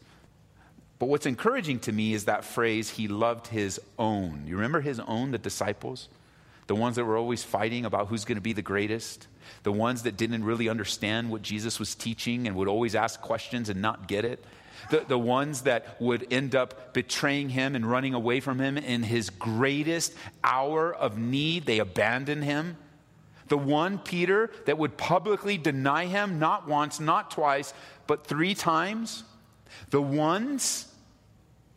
But 0.99 1.11
what's 1.11 1.27
encouraging 1.27 1.81
to 1.81 1.93
me 1.93 2.15
is 2.15 2.25
that 2.25 2.47
phrase, 2.47 2.89
he 2.89 3.09
loved 3.09 3.49
his 3.49 3.79
own. 3.99 4.45
You 4.47 4.55
remember 4.55 4.81
his 4.81 5.01
own, 5.01 5.33
the 5.33 5.39
disciples? 5.39 6.09
The 6.67 6.75
ones 6.75 6.97
that 6.97 7.05
were 7.05 7.19
always 7.19 7.45
fighting 7.45 7.85
about 7.85 8.09
who's 8.09 8.25
going 8.25 8.37
to 8.37 8.43
be 8.43 8.55
the 8.55 8.63
greatest? 8.63 9.29
The 9.65 9.73
ones 9.73 10.05
that 10.05 10.17
didn't 10.17 10.45
really 10.45 10.71
understand 10.71 11.29
what 11.29 11.43
Jesus 11.43 11.79
was 11.79 11.95
teaching 11.95 12.47
and 12.47 12.57
would 12.57 12.69
always 12.69 12.95
ask 12.95 13.21
questions 13.21 13.69
and 13.69 13.83
not 13.83 14.09
get 14.09 14.25
it? 14.25 14.43
The, 14.91 15.05
the 15.07 15.19
ones 15.19 15.63
that 15.63 16.01
would 16.01 16.27
end 16.33 16.55
up 16.55 16.93
betraying 16.93 17.51
him 17.51 17.75
and 17.75 17.89
running 17.89 18.15
away 18.15 18.41
from 18.41 18.61
him 18.61 18.79
in 18.79 19.03
his 19.03 19.31
greatest 19.31 20.15
hour 20.45 20.95
of 20.95 21.19
need, 21.19 21.67
they 21.67 21.79
abandon 21.79 22.43
him. 22.43 22.77
The 23.49 23.59
one, 23.59 23.99
Peter, 23.99 24.51
that 24.67 24.79
would 24.79 24.97
publicly 24.97 25.57
deny 25.57 26.07
him 26.07 26.39
not 26.39 26.67
once, 26.67 26.99
not 26.99 27.31
twice, 27.31 27.73
but 28.07 28.27
three 28.27 28.55
times. 28.55 29.25
The 29.91 30.03
ones 30.03 30.93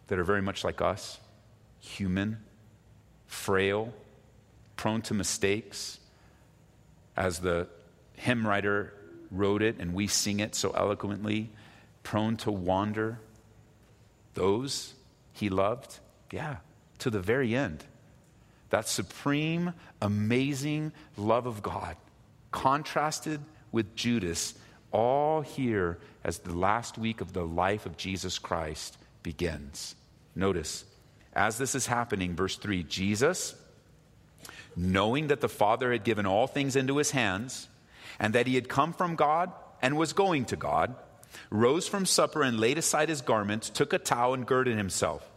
that 0.07 0.17
are 0.17 0.23
very 0.23 0.41
much 0.41 0.63
like 0.63 0.81
us, 0.81 1.19
human, 1.79 2.37
frail, 3.27 3.93
prone 4.75 5.01
to 5.03 5.13
mistakes, 5.13 5.99
as 7.15 7.39
the 7.39 7.67
hymn 8.13 8.47
writer 8.47 8.93
wrote 9.29 9.61
it 9.61 9.75
and 9.79 9.93
we 9.93 10.07
sing 10.07 10.39
it 10.39 10.55
so 10.55 10.71
eloquently, 10.71 11.51
prone 12.03 12.37
to 12.37 12.51
wander, 12.51 13.19
those 14.33 14.93
he 15.33 15.49
loved, 15.49 15.99
yeah, 16.31 16.57
to 16.99 17.09
the 17.09 17.19
very 17.19 17.55
end. 17.55 17.83
That 18.69 18.87
supreme, 18.87 19.73
amazing 20.01 20.91
love 21.17 21.45
of 21.45 21.61
God, 21.61 21.95
contrasted 22.51 23.41
with 23.71 23.95
Judas 23.95 24.53
all 24.91 25.41
here 25.41 25.99
as 26.23 26.39
the 26.39 26.53
last 26.53 26.97
week 26.97 27.21
of 27.21 27.33
the 27.33 27.45
life 27.45 27.85
of 27.85 27.97
Jesus 27.97 28.39
Christ 28.39 28.97
begins. 29.23 29.95
Notice, 30.35 30.85
as 31.33 31.57
this 31.57 31.75
is 31.75 31.87
happening, 31.87 32.35
verse 32.35 32.55
3 32.57 32.83
Jesus, 32.83 33.55
knowing 34.75 35.27
that 35.27 35.41
the 35.41 35.49
Father 35.49 35.91
had 35.91 36.03
given 36.03 36.25
all 36.25 36.47
things 36.47 36.75
into 36.75 36.97
his 36.97 37.11
hands, 37.11 37.67
and 38.19 38.33
that 38.33 38.47
he 38.47 38.55
had 38.55 38.69
come 38.69 38.93
from 38.93 39.15
God 39.15 39.51
and 39.81 39.97
was 39.97 40.13
going 40.13 40.45
to 40.45 40.55
God, 40.55 40.95
rose 41.49 41.87
from 41.87 42.05
supper 42.05 42.43
and 42.43 42.59
laid 42.59 42.77
aside 42.77 43.09
his 43.09 43.21
garments, 43.21 43.69
took 43.69 43.93
a 43.93 43.99
towel 43.99 44.33
and 44.33 44.45
girded 44.45 44.77
himself. 44.77 45.29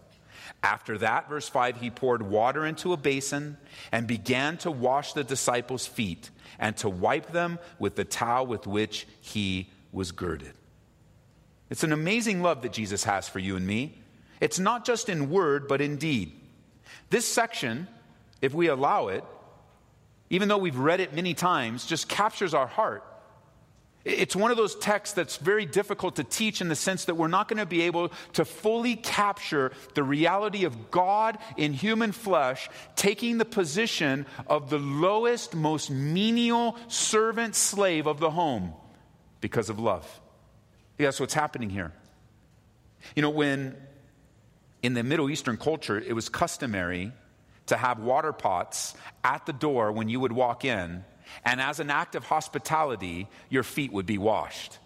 After 0.62 0.96
that, 0.99 1.28
verse 1.28 1.49
5, 1.49 1.80
he 1.80 1.90
poured 1.90 2.22
water 2.22 2.64
into 2.64 2.92
a 2.92 2.96
basin 2.96 3.56
and 3.90 4.06
began 4.06 4.58
to 4.58 4.70
wash 4.70 5.12
the 5.12 5.25
disciples' 5.25 5.87
feet 5.87 6.30
and 6.58 6.76
to 6.78 6.88
wipe 6.88 7.32
them 7.32 7.58
with 7.78 7.96
the 7.96 8.04
towel 8.04 8.46
with 8.46 8.66
which 8.66 9.06
he 9.20 9.70
was 9.90 10.12
girded. 10.12 10.52
It's 11.68 11.82
an 11.82 11.92
amazing 11.92 12.42
love 12.42 12.62
that 12.62 12.72
Jesus 12.72 13.04
has 13.04 13.28
for 13.28 13.38
you 13.38 13.56
and 13.56 13.66
me. 13.66 13.99
It's 14.40 14.58
not 14.58 14.84
just 14.84 15.08
in 15.08 15.30
word, 15.30 15.66
but 15.66 15.80
in 15.80 15.96
deed. 15.96 16.38
This 17.11 17.26
section, 17.26 17.88
if 18.40 18.54
we 18.54 18.68
allow 18.68 19.08
it, 19.08 19.25
even 20.30 20.49
though 20.49 20.58
we've 20.58 20.78
read 20.78 21.00
it 21.00 21.14
many 21.14 21.34
times, 21.34 21.87
just 21.87 22.08
captures 22.08 22.54
our 22.54 22.66
heart. 22.66 23.04
It's 24.04 24.35
one 24.35 24.50
of 24.50 24.56
those 24.56 24.75
texts 24.75 25.14
that's 25.14 25.37
very 25.37 25.64
difficult 25.64 26.16
to 26.16 26.25
teach 26.25 26.61
in 26.61 26.68
the 26.68 26.75
sense 26.75 27.04
that 27.04 27.14
we're 27.14 27.28
not 27.28 27.49
going 27.49 27.59
to 27.59 27.66
be 27.66 27.82
able 27.82 28.11
to 28.32 28.44
fully 28.44 28.97
capture 28.97 29.71
the 29.94 30.02
reality 30.02 30.64
of 30.64 30.90
God 30.90 31.38
in 31.56 31.73
human 31.73 32.11
flesh, 32.11 32.68
taking 32.97 33.38
the 33.38 33.44
position 33.44 34.26
of 34.49 34.71
the 34.71 34.78
lowest, 34.78 35.54
most 35.54 35.88
menial 35.90 36.76
servant 36.88 37.54
slave 37.54 38.06
of 38.06 38.18
the 38.18 38.30
home 38.30 38.73
because 39.40 39.71
of 39.71 39.78
love. 39.78 40.21
That's 40.97 41.21
what's 41.21 41.35
happening 41.35 41.71
here. 41.71 41.92
You 43.14 43.23
know, 43.23 43.30
when 43.30 43.76
in 44.82 44.94
the 44.94 45.04
Middle 45.04 45.30
Eastern 45.30 45.56
culture, 45.56 45.99
it 45.99 46.12
was 46.12 46.28
customary 46.28 47.12
to 47.66 47.76
have 47.76 48.00
water 48.00 48.32
pots 48.32 48.94
at 49.23 49.47
the 49.47 49.52
door 49.52 49.92
when 49.92 50.09
you 50.09 50.18
would 50.18 50.32
walk 50.32 50.64
in 50.64 51.04
and 51.44 51.60
as 51.60 51.80
an 51.80 51.90
act 51.90 52.14
of 52.14 52.24
hospitality, 52.24 53.28
your 53.48 53.62
feet 53.62 53.92
would 53.92 54.06
be 54.06 54.18
washed. 54.18 54.78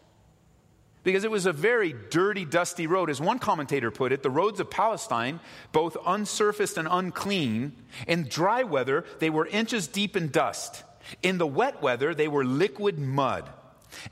Because 1.03 1.23
it 1.23 1.31
was 1.31 1.47
a 1.47 1.53
very 1.53 1.95
dirty, 2.11 2.45
dusty 2.45 2.89
road. 2.89 3.11
As 3.11 3.21
one 3.21 3.39
commentator 3.39 3.93
put 3.93 4.11
it, 4.11 4.25
the 4.25 4.31
roads 4.31 4.59
of 4.59 4.71
Palestine, 4.71 5.39
both 5.71 5.97
unsurfaced 6.05 6.79
and 6.79 6.89
unclean, 6.91 7.77
in 8.09 8.25
dry 8.25 8.65
weather, 8.65 9.05
they 9.21 9.31
were 9.31 9.47
inches 9.47 9.87
deep 9.87 10.17
in 10.17 10.31
dust. 10.31 10.83
In 11.23 11.39
the 11.39 11.47
wet 11.47 11.81
weather, 11.81 12.13
they 12.13 12.27
were 12.27 12.45
liquid 12.45 12.99
mud. 12.99 13.49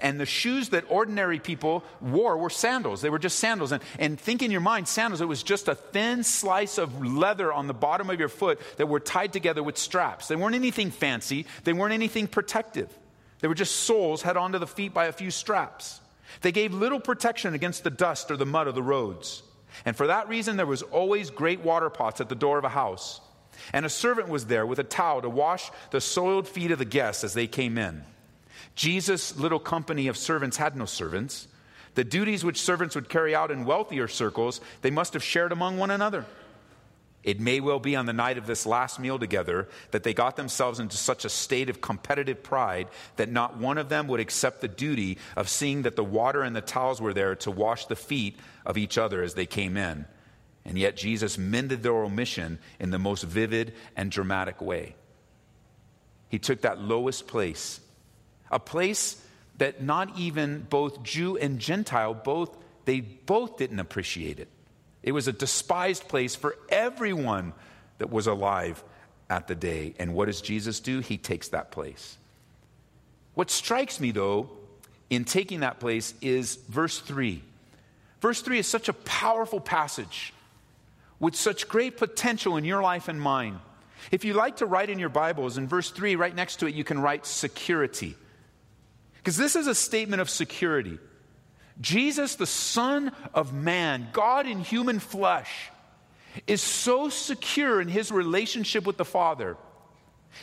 And 0.01 0.21
the 0.21 0.27
shoes 0.27 0.71
that 0.71 0.85
ordinary 0.89 1.39
people 1.39 1.85
wore 2.01 2.37
were 2.37 2.51
sandals. 2.51 3.01
They 3.01 3.11
were 3.11 3.19
just 3.19 3.39
sandals. 3.39 3.73
And, 3.73 3.83
and 3.99 4.19
think 4.19 4.43
in 4.43 4.51
your 4.51 4.61
mind, 4.61 4.89
sandals, 4.89 5.21
it 5.21 5.29
was 5.29 5.43
just 5.43 5.69
a 5.69 5.75
thin 5.75 6.25
slice 6.25 6.79
of 6.79 7.05
leather 7.05 7.53
on 7.53 7.67
the 7.67 7.75
bottom 7.75 8.11
of 8.11 8.19
your 8.19 8.29
foot 8.29 8.61
that 8.77 8.87
were 8.87 9.01
tied 9.01 9.33
together 9.33 9.63
with 9.63 9.79
straps. 9.79 10.29
They 10.29 10.37
weren't 10.37 10.55
anything 10.55 10.91
fancy, 10.91 11.47
they 11.65 11.73
weren't 11.73 11.95
anything 11.95 12.27
protective. 12.27 12.89
They 13.41 13.49
were 13.49 13.55
just 13.55 13.77
soles 13.77 14.23
held 14.23 14.37
onto 14.37 14.59
the 14.59 14.67
feet 14.67 14.95
by 14.95 15.07
a 15.07 15.13
few 15.13 15.31
straps. 15.31 16.01
They 16.41 16.53
gave 16.53 16.73
little 16.73 17.01
protection 17.01 17.55
against 17.55 17.85
the 17.85 17.91
dust 17.91 18.31
or 18.31 18.37
the 18.37 18.47
mud 18.47 18.69
of 18.69 18.75
the 18.75 18.83
roads. 18.83 19.43
And 19.85 19.97
for 19.97 20.07
that 20.07 20.29
reason, 20.29 20.57
there 20.57 20.67
was 20.67 20.83
always 20.83 21.31
great 21.31 21.61
water 21.61 21.91
pots 21.91 22.21
at 22.21 22.29
the 22.29 22.35
door 22.35 22.59
of 22.59 22.65
a 22.65 22.71
house. 22.71 23.21
And 23.73 23.85
a 23.85 23.91
servant 23.91 24.29
was 24.29 24.47
there 24.47 24.67
with 24.67 24.79
a 24.79 24.85
towel 24.85 25.23
to 25.23 25.29
wash 25.29 25.71
the 25.91 26.01
soiled 26.01 26.49
feet 26.49 26.71
of 26.71 26.79
the 26.79 26.85
guests 26.85 27.25
as 27.25 27.35
they 27.35 27.47
came 27.47 27.79
in. 27.79 28.05
Jesus' 28.75 29.37
little 29.37 29.59
company 29.59 30.09
of 30.09 30.17
servants 30.17 30.57
had 30.57 30.77
no 30.77 30.85
servants. 30.85 31.49
The 31.95 32.05
duties 32.05 32.45
which 32.45 32.61
servants 32.61 32.95
would 32.95 33.09
carry 33.09 33.35
out 33.35 33.51
in 33.51 33.65
wealthier 33.65 34.09
circles, 34.09 34.61
they 34.83 34.91
must 34.91 35.13
have 35.13 35.23
shared 35.23 35.53
among 35.53 35.79
one 35.79 35.91
another. 35.91 36.27
It 37.23 37.41
may 37.41 37.61
well 37.61 37.79
be 37.79 37.97
on 37.97 38.05
the 38.05 38.13
night 38.13 38.37
of 38.37 38.47
this 38.47 38.67
last 38.67 39.01
meal 39.01 39.19
together 39.19 39.69
that 39.93 40.03
they 40.03 40.13
got 40.13 40.37
themselves 40.37 40.79
into 40.79 40.99
such 40.99 41.25
a 41.25 41.31
state 41.31 41.71
of 41.71 41.81
competitive 41.81 42.43
pride 42.43 42.89
that 43.17 43.31
not 43.31 43.57
one 43.57 43.79
of 43.79 43.89
them 43.89 44.09
would 44.09 44.21
accept 44.21 44.61
the 44.61 44.69
duty 44.69 45.17
of 45.35 45.49
seeing 45.49 45.83
that 45.83 45.97
the 45.97 46.05
water 46.05 46.43
and 46.43 46.55
the 46.55 46.61
towels 46.61 47.01
were 47.01 47.15
there 47.15 47.35
to 47.37 47.51
wash 47.51 47.87
the 47.87 47.97
feet 47.97 48.39
of 48.67 48.77
each 48.77 48.99
other 48.99 49.23
as 49.23 49.35
they 49.35 49.47
came 49.47 49.79
in. 49.79 50.05
And 50.67 50.77
yet 50.77 50.97
Jesus 50.97 51.39
mended 51.39 51.83
their 51.83 51.95
omission 51.95 52.59
in 52.79 52.91
the 52.91 52.99
most 52.99 53.23
vivid 53.25 53.73
and 53.97 54.11
dramatic 54.11 54.61
way. 54.61 54.95
He 56.29 56.39
took 56.39 56.61
that 56.61 56.81
lowest 56.81 57.27
place 57.27 57.81
a 58.51 58.59
place 58.59 59.21
that 59.59 59.83
not 59.83 60.19
even 60.19 60.67
both 60.69 61.03
Jew 61.03 61.37
and 61.37 61.59
Gentile 61.59 62.15
both 62.15 62.57
they 62.85 63.01
both 63.01 63.57
didn't 63.57 63.81
appreciate 63.81 64.39
it. 64.39 64.49
It 65.03 65.13
was 65.13 65.29
a 65.29 65.33
despised 65.33 66.09
place 66.09 66.35
for 66.35 66.57
everyone 66.69 67.53
that 67.99 68.11
was 68.11 68.27
alive 68.27 68.83
at 69.31 69.49
the 69.49 69.55
day. 69.55 69.95
And 69.99 70.15
what 70.15 70.27
does 70.27 70.41
Jesus 70.41 70.81
do? 70.81 71.01
He 71.01 71.17
takes 71.17 71.49
that 71.49 71.71
place. 71.71 72.17
What 73.35 73.51
strikes 73.51 74.01
me 74.01 74.11
though 74.11 74.51
in 75.11 75.25
taking 75.25 75.61
that 75.61 75.81
place 75.81 76.15
is 76.21 76.57
verse 76.69 76.99
3. 76.99 77.43
Verse 78.21 78.41
3 78.41 78.59
is 78.59 78.67
such 78.67 78.89
a 78.89 78.95
powerful 78.95 79.61
passage 79.61 80.33
with 81.21 81.37
such 81.37 81.69
great 81.69 81.97
potential 81.97 82.57
in 82.57 82.65
your 82.65 82.83
life 82.83 83.09
and 83.09 83.21
mine. 83.21 83.61
If 84.11 84.25
you 84.25 84.35
like 84.35 84.57
to 84.57 84.67
write 84.67 84.91
in 84.91 84.99
your 84.99 85.09
Bibles, 85.09 85.57
in 85.57 85.69
verse 85.69 85.91
3, 85.91 86.17
right 86.17 86.35
next 86.35 86.57
to 86.57 86.67
it, 86.67 86.75
you 86.75 86.85
can 86.85 86.99
write 86.99 87.27
security. 87.27 88.17
Because 89.25 89.39
this 89.39 89.57
is 89.57 89.67
a 89.67 89.75
statement 89.75 90.21
of 90.21 90.29
security. 90.29 90.99
Jesus, 91.81 92.35
the 92.37 92.47
Son 92.47 93.11
of 93.33 93.55
Man, 93.55 94.09
God 94.13 94.47
in 94.47 94.61
human 94.61 94.99
flesh, 94.99 95.71
is 96.47 96.61
so 96.61 97.09
secure 97.09 97.81
in 97.81 97.89
his 97.89 98.13
relationship 98.13 98.87
with 98.87 98.99
the 98.99 99.05
Father 99.05 99.57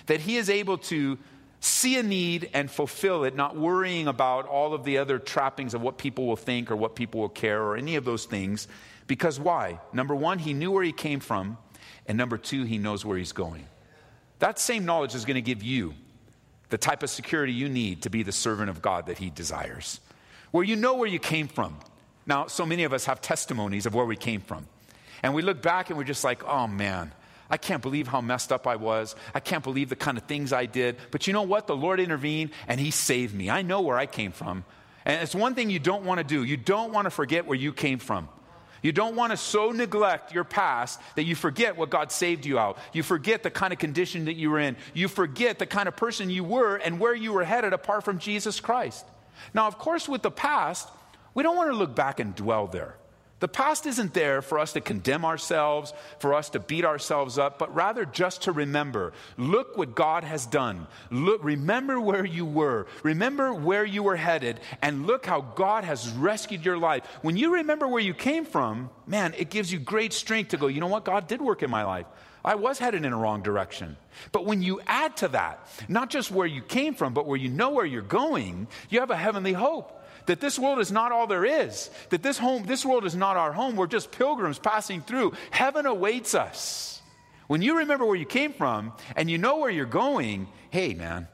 that 0.07 0.19
he 0.19 0.35
is 0.35 0.49
able 0.49 0.79
to 0.79 1.19
see 1.59 1.99
a 1.99 2.01
need 2.01 2.49
and 2.55 2.71
fulfill 2.71 3.23
it, 3.23 3.35
not 3.35 3.55
worrying 3.55 4.07
about 4.07 4.47
all 4.47 4.73
of 4.73 4.83
the 4.83 4.97
other 4.97 5.19
trappings 5.19 5.75
of 5.75 5.81
what 5.83 5.99
people 5.99 6.25
will 6.25 6.35
think 6.35 6.71
or 6.71 6.75
what 6.75 6.95
people 6.95 7.21
will 7.21 7.29
care 7.29 7.61
or 7.61 7.77
any 7.77 7.97
of 7.97 8.03
those 8.03 8.25
things. 8.25 8.67
Because 9.05 9.39
why? 9.39 9.79
Number 9.93 10.15
one, 10.15 10.39
he 10.39 10.53
knew 10.53 10.71
where 10.71 10.83
he 10.83 10.91
came 10.91 11.19
from. 11.19 11.59
And 12.07 12.17
number 12.17 12.39
two, 12.39 12.63
he 12.63 12.79
knows 12.79 13.05
where 13.05 13.17
he's 13.17 13.31
going. 13.31 13.67
That 14.39 14.57
same 14.57 14.85
knowledge 14.85 15.13
is 15.13 15.23
going 15.23 15.35
to 15.35 15.41
give 15.41 15.61
you 15.61 15.93
the 16.71 16.77
type 16.77 17.03
of 17.03 17.09
security 17.09 17.53
you 17.53 17.69
need 17.69 18.01
to 18.03 18.09
be 18.09 18.23
the 18.23 18.31
servant 18.31 18.69
of 18.69 18.81
God 18.81 19.05
that 19.05 19.19
He 19.19 19.29
desires. 19.29 19.99
Where 20.49 20.63
you 20.63 20.75
know 20.75 20.95
where 20.95 21.07
you 21.07 21.19
came 21.19 21.47
from. 21.47 21.77
Now, 22.25 22.47
so 22.47 22.65
many 22.65 22.83
of 22.85 22.93
us 22.93 23.05
have 23.05 23.21
testimonies 23.21 23.85
of 23.85 23.93
where 23.93 24.05
we 24.05 24.15
came 24.15 24.41
from. 24.41 24.67
And 25.21 25.33
we 25.33 25.41
look 25.41 25.61
back 25.61 25.89
and 25.89 25.97
we're 25.97 26.05
just 26.05 26.23
like, 26.23 26.43
oh 26.45 26.67
man, 26.67 27.11
I 27.49 27.57
can't 27.57 27.81
believe 27.81 28.07
how 28.07 28.21
messed 28.21 28.51
up 28.51 28.65
I 28.65 28.77
was. 28.77 29.15
I 29.35 29.39
can't 29.39 29.63
believe 29.63 29.89
the 29.89 29.95
kind 29.95 30.17
of 30.17 30.23
things 30.23 30.53
I 30.53 30.65
did. 30.65 30.97
But 31.11 31.27
you 31.27 31.33
know 31.33 31.43
what? 31.43 31.67
The 31.67 31.75
Lord 31.75 31.99
intervened 31.99 32.51
and 32.67 32.79
He 32.79 32.89
saved 32.89 33.35
me. 33.35 33.49
I 33.49 33.61
know 33.61 33.81
where 33.81 33.97
I 33.97 34.05
came 34.05 34.31
from. 34.31 34.63
And 35.03 35.21
it's 35.21 35.35
one 35.35 35.55
thing 35.55 35.69
you 35.69 35.79
don't 35.79 36.05
want 36.05 36.19
to 36.19 36.23
do. 36.23 36.43
You 36.43 36.57
don't 36.57 36.93
want 36.93 37.05
to 37.05 37.11
forget 37.11 37.45
where 37.45 37.57
you 37.57 37.73
came 37.73 37.99
from. 37.99 38.29
You 38.81 38.91
don't 38.91 39.15
want 39.15 39.31
to 39.31 39.37
so 39.37 39.71
neglect 39.71 40.33
your 40.33 40.43
past 40.43 40.99
that 41.15 41.23
you 41.23 41.35
forget 41.35 41.77
what 41.77 41.89
God 41.89 42.11
saved 42.11 42.45
you 42.45 42.57
out. 42.57 42.77
You 42.93 43.03
forget 43.03 43.43
the 43.43 43.51
kind 43.51 43.71
of 43.71 43.79
condition 43.79 44.25
that 44.25 44.33
you 44.33 44.49
were 44.49 44.59
in. 44.59 44.75
You 44.93 45.07
forget 45.07 45.59
the 45.59 45.67
kind 45.67 45.87
of 45.87 45.95
person 45.95 46.29
you 46.29 46.43
were 46.43 46.77
and 46.77 46.99
where 46.99 47.13
you 47.13 47.33
were 47.33 47.43
headed 47.43 47.73
apart 47.73 48.03
from 48.03 48.17
Jesus 48.17 48.59
Christ. 48.59 49.05
Now, 49.53 49.67
of 49.67 49.77
course, 49.77 50.09
with 50.09 50.23
the 50.23 50.31
past, 50.31 50.89
we 51.33 51.43
don't 51.43 51.55
want 51.55 51.69
to 51.69 51.75
look 51.75 51.95
back 51.95 52.19
and 52.19 52.35
dwell 52.35 52.67
there. 52.67 52.95
The 53.41 53.47
past 53.47 53.87
isn't 53.87 54.13
there 54.13 54.43
for 54.43 54.59
us 54.59 54.73
to 54.73 54.81
condemn 54.81 55.25
ourselves, 55.25 55.93
for 56.19 56.35
us 56.35 56.51
to 56.51 56.59
beat 56.59 56.85
ourselves 56.85 57.39
up, 57.39 57.57
but 57.57 57.73
rather 57.73 58.05
just 58.05 58.43
to 58.43 58.51
remember. 58.51 59.13
Look 59.35 59.77
what 59.77 59.95
God 59.95 60.23
has 60.23 60.45
done. 60.45 60.85
Look, 61.09 61.43
remember 61.43 61.99
where 61.99 62.23
you 62.23 62.45
were. 62.45 62.85
Remember 63.01 63.51
where 63.51 63.83
you 63.83 64.03
were 64.03 64.15
headed, 64.15 64.59
and 64.83 65.07
look 65.07 65.25
how 65.25 65.41
God 65.41 65.83
has 65.83 66.07
rescued 66.11 66.63
your 66.63 66.77
life. 66.77 67.03
When 67.23 67.35
you 67.35 67.55
remember 67.55 67.87
where 67.87 68.01
you 68.01 68.13
came 68.13 68.45
from, 68.45 68.91
man, 69.07 69.33
it 69.35 69.49
gives 69.49 69.73
you 69.73 69.79
great 69.79 70.13
strength 70.13 70.49
to 70.49 70.57
go, 70.57 70.67
you 70.67 70.79
know 70.79 70.85
what? 70.85 71.03
God 71.03 71.27
did 71.27 71.41
work 71.41 71.63
in 71.63 71.71
my 71.71 71.83
life. 71.83 72.05
I 72.45 72.55
was 72.55 72.77
headed 72.77 73.05
in 73.05 73.11
a 73.11 73.17
wrong 73.17 73.41
direction. 73.41 73.97
But 74.31 74.45
when 74.45 74.61
you 74.61 74.81
add 74.85 75.17
to 75.17 75.29
that, 75.29 75.67
not 75.87 76.11
just 76.11 76.29
where 76.29 76.47
you 76.47 76.61
came 76.61 76.93
from, 76.93 77.15
but 77.15 77.25
where 77.25 77.37
you 77.37 77.49
know 77.49 77.71
where 77.71 77.85
you're 77.85 78.03
going, 78.03 78.67
you 78.89 78.99
have 78.99 79.09
a 79.09 79.17
heavenly 79.17 79.53
hope 79.53 79.97
that 80.25 80.39
this 80.39 80.57
world 80.59 80.79
is 80.79 80.91
not 80.91 81.11
all 81.11 81.27
there 81.27 81.45
is, 81.45 81.89
that 82.09 82.23
this 82.23 82.37
home, 82.37 82.63
this 82.63 82.85
world 82.85 83.05
is 83.05 83.15
not 83.15 83.37
our 83.37 83.51
home. 83.51 83.75
We're 83.75 83.87
just 83.87 84.11
pilgrims 84.11 84.59
passing 84.59 85.01
through. 85.01 85.33
Heaven 85.51 85.85
awaits 85.85 86.35
us. 86.35 87.01
When 87.47 87.61
you 87.61 87.79
remember 87.79 88.05
where 88.05 88.15
you 88.15 88.25
came 88.25 88.53
from 88.53 88.93
and 89.15 89.29
you 89.29 89.37
know 89.37 89.57
where 89.57 89.69
you're 89.69 89.85
going, 89.85 90.47
hey 90.69 90.93
man, 90.93 91.27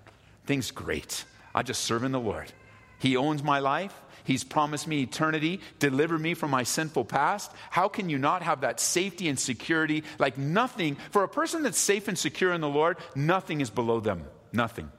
things 0.46 0.72
great. 0.72 1.26
I 1.54 1.64
just 1.64 1.84
serve 1.84 2.04
in 2.04 2.12
the 2.12 2.20
Lord. 2.20 2.52
He 3.00 3.18
owns 3.18 3.44
my 3.44 3.60
life. 3.60 3.94
He's 4.24 4.44
promised 4.44 4.88
me 4.88 5.04
eternity, 5.04 5.62
deliver 5.80 6.18
me 6.20 6.34
from 6.34 6.52
my 6.52 6.64
sinful 6.64 7.06
past. 7.06 7.50
How 7.70 7.88
can 7.88 8.10
you 8.10 8.18
not 8.18 8.42
have 8.42 8.62
that 8.62 8.82
safety 8.82 9.30
and 9.30 9.40
security? 9.40 10.04
Like 10.20 10.38
nothing, 10.38 10.98
for 11.12 11.24
a 11.24 11.30
person 11.30 11.64
that's 11.64 11.78
safe 11.78 12.10
and 12.10 12.18
secure 12.18 12.52
in 12.52 12.60
the 12.60 12.68
Lord, 12.68 12.98
nothing 13.16 13.62
is 13.62 13.70
below 13.70 14.02
them. 14.02 14.26
Nothing. 14.52 14.92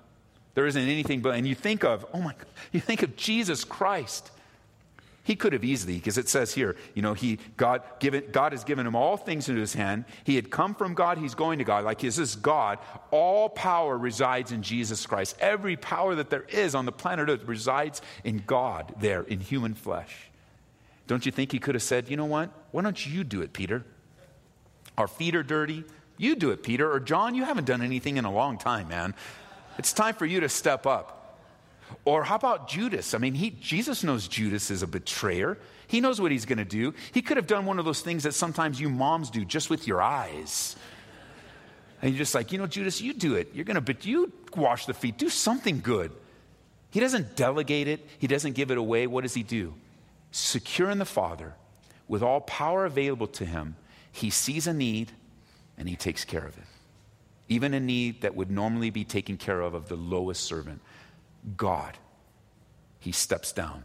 There 0.58 0.66
isn't 0.66 0.82
anything 0.82 1.20
but, 1.20 1.36
and 1.36 1.46
you 1.46 1.54
think 1.54 1.84
of, 1.84 2.04
oh 2.12 2.20
my, 2.20 2.32
God, 2.32 2.46
you 2.72 2.80
think 2.80 3.04
of 3.04 3.14
Jesus 3.14 3.62
Christ. 3.62 4.32
He 5.22 5.36
could 5.36 5.52
have 5.52 5.62
easily, 5.62 5.94
because 5.94 6.18
it 6.18 6.28
says 6.28 6.52
here, 6.52 6.74
you 6.94 7.00
know, 7.00 7.14
he, 7.14 7.38
God, 7.56 7.82
given, 8.00 8.24
God 8.32 8.50
has 8.50 8.64
given 8.64 8.84
him 8.84 8.96
all 8.96 9.16
things 9.16 9.48
into 9.48 9.60
his 9.60 9.72
hand. 9.72 10.04
He 10.24 10.34
had 10.34 10.50
come 10.50 10.74
from 10.74 10.94
God, 10.94 11.16
he's 11.16 11.36
going 11.36 11.58
to 11.58 11.64
God. 11.64 11.84
Like, 11.84 12.02
is 12.02 12.16
this 12.16 12.34
God? 12.34 12.80
All 13.12 13.48
power 13.48 13.96
resides 13.96 14.50
in 14.50 14.64
Jesus 14.64 15.06
Christ. 15.06 15.36
Every 15.38 15.76
power 15.76 16.16
that 16.16 16.28
there 16.28 16.44
is 16.48 16.74
on 16.74 16.86
the 16.86 16.90
planet 16.90 17.28
Earth 17.28 17.44
resides 17.44 18.02
in 18.24 18.42
God 18.44 18.92
there, 18.98 19.22
in 19.22 19.38
human 19.38 19.74
flesh. 19.74 20.28
Don't 21.06 21.24
you 21.24 21.30
think 21.30 21.52
he 21.52 21.60
could 21.60 21.76
have 21.76 21.84
said, 21.84 22.10
you 22.10 22.16
know 22.16 22.24
what? 22.24 22.50
Why 22.72 22.82
don't 22.82 23.06
you 23.06 23.22
do 23.22 23.42
it, 23.42 23.52
Peter? 23.52 23.84
Our 24.96 25.06
feet 25.06 25.36
are 25.36 25.44
dirty. 25.44 25.84
You 26.16 26.34
do 26.34 26.50
it, 26.50 26.64
Peter. 26.64 26.90
Or 26.90 26.98
John, 26.98 27.36
you 27.36 27.44
haven't 27.44 27.66
done 27.66 27.80
anything 27.80 28.16
in 28.16 28.24
a 28.24 28.32
long 28.32 28.58
time, 28.58 28.88
man. 28.88 29.14
It's 29.78 29.92
time 29.92 30.14
for 30.14 30.26
you 30.26 30.40
to 30.40 30.48
step 30.48 30.86
up. 30.86 31.14
Or 32.04 32.24
how 32.24 32.36
about 32.36 32.68
Judas? 32.68 33.14
I 33.14 33.18
mean, 33.18 33.34
he, 33.34 33.50
Jesus 33.50 34.04
knows 34.04 34.28
Judas 34.28 34.70
is 34.70 34.82
a 34.82 34.86
betrayer. 34.86 35.58
He 35.86 36.00
knows 36.00 36.20
what 36.20 36.32
he's 36.32 36.44
going 36.44 36.58
to 36.58 36.64
do. 36.64 36.94
He 37.12 37.22
could 37.22 37.36
have 37.36 37.46
done 37.46 37.64
one 37.64 37.78
of 37.78 37.84
those 37.84 38.00
things 38.00 38.24
that 38.24 38.34
sometimes 38.34 38.80
you 38.80 38.90
moms 38.90 39.30
do 39.30 39.44
just 39.44 39.70
with 39.70 39.86
your 39.86 40.02
eyes. 40.02 40.76
And 42.02 42.12
you're 42.12 42.18
just 42.18 42.34
like, 42.34 42.52
you 42.52 42.58
know, 42.58 42.66
Judas, 42.66 43.00
you 43.00 43.14
do 43.14 43.34
it. 43.34 43.50
You're 43.54 43.64
going 43.64 43.76
to, 43.76 43.80
but 43.80 44.04
you 44.04 44.32
wash 44.54 44.86
the 44.86 44.94
feet. 44.94 45.16
Do 45.16 45.28
something 45.28 45.80
good. 45.80 46.12
He 46.90 47.00
doesn't 47.00 47.36
delegate 47.36 47.88
it, 47.88 48.06
he 48.18 48.26
doesn't 48.26 48.54
give 48.54 48.70
it 48.70 48.78
away. 48.78 49.06
What 49.06 49.22
does 49.22 49.34
he 49.34 49.42
do? 49.42 49.74
Secure 50.30 50.90
in 50.90 50.98
the 50.98 51.04
Father, 51.04 51.54
with 52.06 52.22
all 52.22 52.40
power 52.40 52.86
available 52.86 53.26
to 53.28 53.44
him, 53.44 53.76
he 54.10 54.30
sees 54.30 54.66
a 54.66 54.72
need 54.72 55.12
and 55.76 55.88
he 55.88 55.96
takes 55.96 56.24
care 56.24 56.44
of 56.44 56.56
it. 56.56 56.64
Even 57.48 57.74
a 57.74 57.80
need 57.80 58.22
that 58.22 58.34
would 58.34 58.50
normally 58.50 58.90
be 58.90 59.04
taken 59.04 59.36
care 59.36 59.60
of 59.60 59.74
of 59.74 59.88
the 59.88 59.96
lowest 59.96 60.44
servant. 60.44 60.80
God, 61.56 61.96
he 63.00 63.12
steps 63.12 63.52
down 63.52 63.84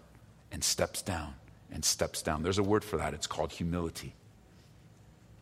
and 0.52 0.64
steps 0.64 1.02
down 1.02 1.36
and 1.72 1.84
steps 1.84 2.22
down. 2.22 2.44
There's 2.44 2.58
a 2.58 2.64
word 2.64 2.84
for 2.84 2.98
that. 2.98 3.14
It's 3.14 3.28
called 3.28 3.52
humility. 3.52 4.14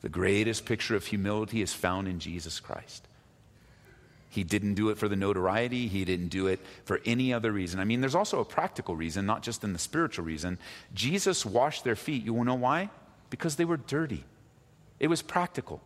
The 0.01 0.09
greatest 0.09 0.65
picture 0.65 0.95
of 0.95 1.05
humility 1.05 1.61
is 1.61 1.73
found 1.73 2.07
in 2.07 2.19
Jesus 2.19 2.59
Christ. 2.59 3.07
He 4.29 4.43
didn't 4.43 4.75
do 4.75 4.89
it 4.89 4.97
for 4.97 5.09
the 5.09 5.17
notoriety. 5.17 5.87
He 5.87 6.05
didn't 6.05 6.29
do 6.29 6.47
it 6.47 6.61
for 6.85 7.01
any 7.05 7.33
other 7.33 7.51
reason. 7.51 7.79
I 7.81 7.83
mean, 7.83 7.99
there's 7.99 8.15
also 8.15 8.39
a 8.39 8.45
practical 8.45 8.95
reason, 8.95 9.25
not 9.25 9.43
just 9.43 9.63
in 9.63 9.73
the 9.73 9.79
spiritual 9.79 10.23
reason. 10.23 10.57
Jesus 10.93 11.45
washed 11.45 11.83
their 11.83 11.97
feet. 11.97 12.23
You 12.23 12.33
will 12.33 12.45
know 12.45 12.55
why? 12.55 12.89
Because 13.29 13.57
they 13.57 13.65
were 13.65 13.77
dirty. 13.77 14.23
It 15.01 15.07
was 15.07 15.21
practical. 15.21 15.81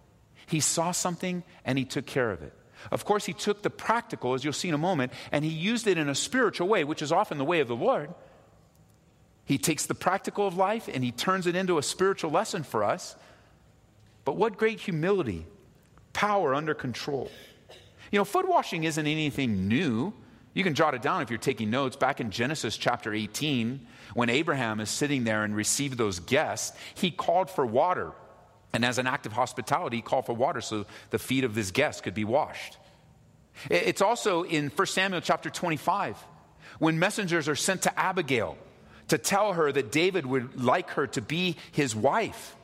He 0.45 0.59
saw 0.59 0.91
something 0.91 1.43
and 1.63 1.77
he 1.77 1.85
took 1.85 2.05
care 2.05 2.31
of 2.31 2.41
it. 2.41 2.53
Of 2.91 3.05
course, 3.05 3.25
he 3.25 3.33
took 3.33 3.63
the 3.63 3.69
practical, 3.69 4.33
as 4.33 4.43
you'll 4.43 4.53
see 4.53 4.67
in 4.67 4.75
a 4.75 4.79
moment, 4.79 5.11
and 5.31 5.43
he 5.43 5.51
used 5.51 5.87
it 5.87 5.97
in 5.97 6.07
a 6.07 6.15
spiritual 6.15 6.67
way, 6.67 6.83
which 6.83 7.01
is 7.01 7.11
often 7.11 7.37
the 7.37 7.45
way 7.45 7.59
of 7.59 7.67
the 7.67 7.75
Lord. 7.75 8.13
He 9.45 9.57
takes 9.57 9.85
the 9.85 9.95
practical 9.95 10.47
of 10.47 10.57
life 10.57 10.89
and 10.91 11.03
he 11.03 11.11
turns 11.11 11.45
it 11.47 11.55
into 11.55 11.77
a 11.77 11.83
spiritual 11.83 12.31
lesson 12.31 12.63
for 12.63 12.83
us. 12.83 13.15
But 14.23 14.37
what 14.37 14.57
great 14.57 14.79
humility, 14.79 15.45
power 16.13 16.55
under 16.55 16.73
control. 16.73 17.29
You 18.11 18.19
know, 18.19 18.25
foot 18.25 18.47
washing 18.47 18.85
isn't 18.85 19.05
anything 19.05 19.67
new. 19.67 20.13
You 20.53 20.63
can 20.63 20.73
jot 20.73 20.95
it 20.95 21.01
down 21.01 21.21
if 21.21 21.29
you're 21.29 21.37
taking 21.37 21.69
notes. 21.69 21.95
Back 21.95 22.19
in 22.19 22.31
Genesis 22.31 22.75
chapter 22.75 23.13
18, 23.13 23.85
when 24.15 24.29
Abraham 24.29 24.79
is 24.79 24.89
sitting 24.89 25.25
there 25.25 25.43
and 25.43 25.55
received 25.55 25.97
those 25.97 26.19
guests, 26.19 26.75
he 26.95 27.11
called 27.11 27.49
for 27.51 27.65
water. 27.65 28.13
And 28.75 28.84
as 28.84 28.98
an 28.98 29.08
act 29.08 29.25
of 29.25 29.32
hospitality, 29.32 29.96
he 29.96 30.01
called 30.01 30.25
for 30.25 30.34
water 30.34 30.60
so 30.60 30.86
the 31.10 31.17
feet 31.17 31.46
of 31.46 31.55
this 31.55 31.72
guest 31.72 32.03
could 32.03 32.13
be 32.13 32.25
washed. 32.25 32.77
It's 33.70 34.01
also 34.01 34.44
in 34.44 34.67
1 34.67 34.88
Samuel 34.88 35.22
chapter 35.22 35.50
25, 35.50 36.17
when 36.79 37.00
messengers 37.00 37.48
are 37.48 37.55
sent 37.55 37.84
to 37.84 37.98
Abigail 37.98 38.58
to 39.08 39.17
tell 39.17 39.53
her 39.53 39.72
that 39.72 39.94
David 39.94 40.25
would 40.25 40.62
like 40.62 40.89
her 40.89 41.08
to 41.08 41.22
be 41.22 41.55
his 41.72 41.96
wife. 41.96 42.58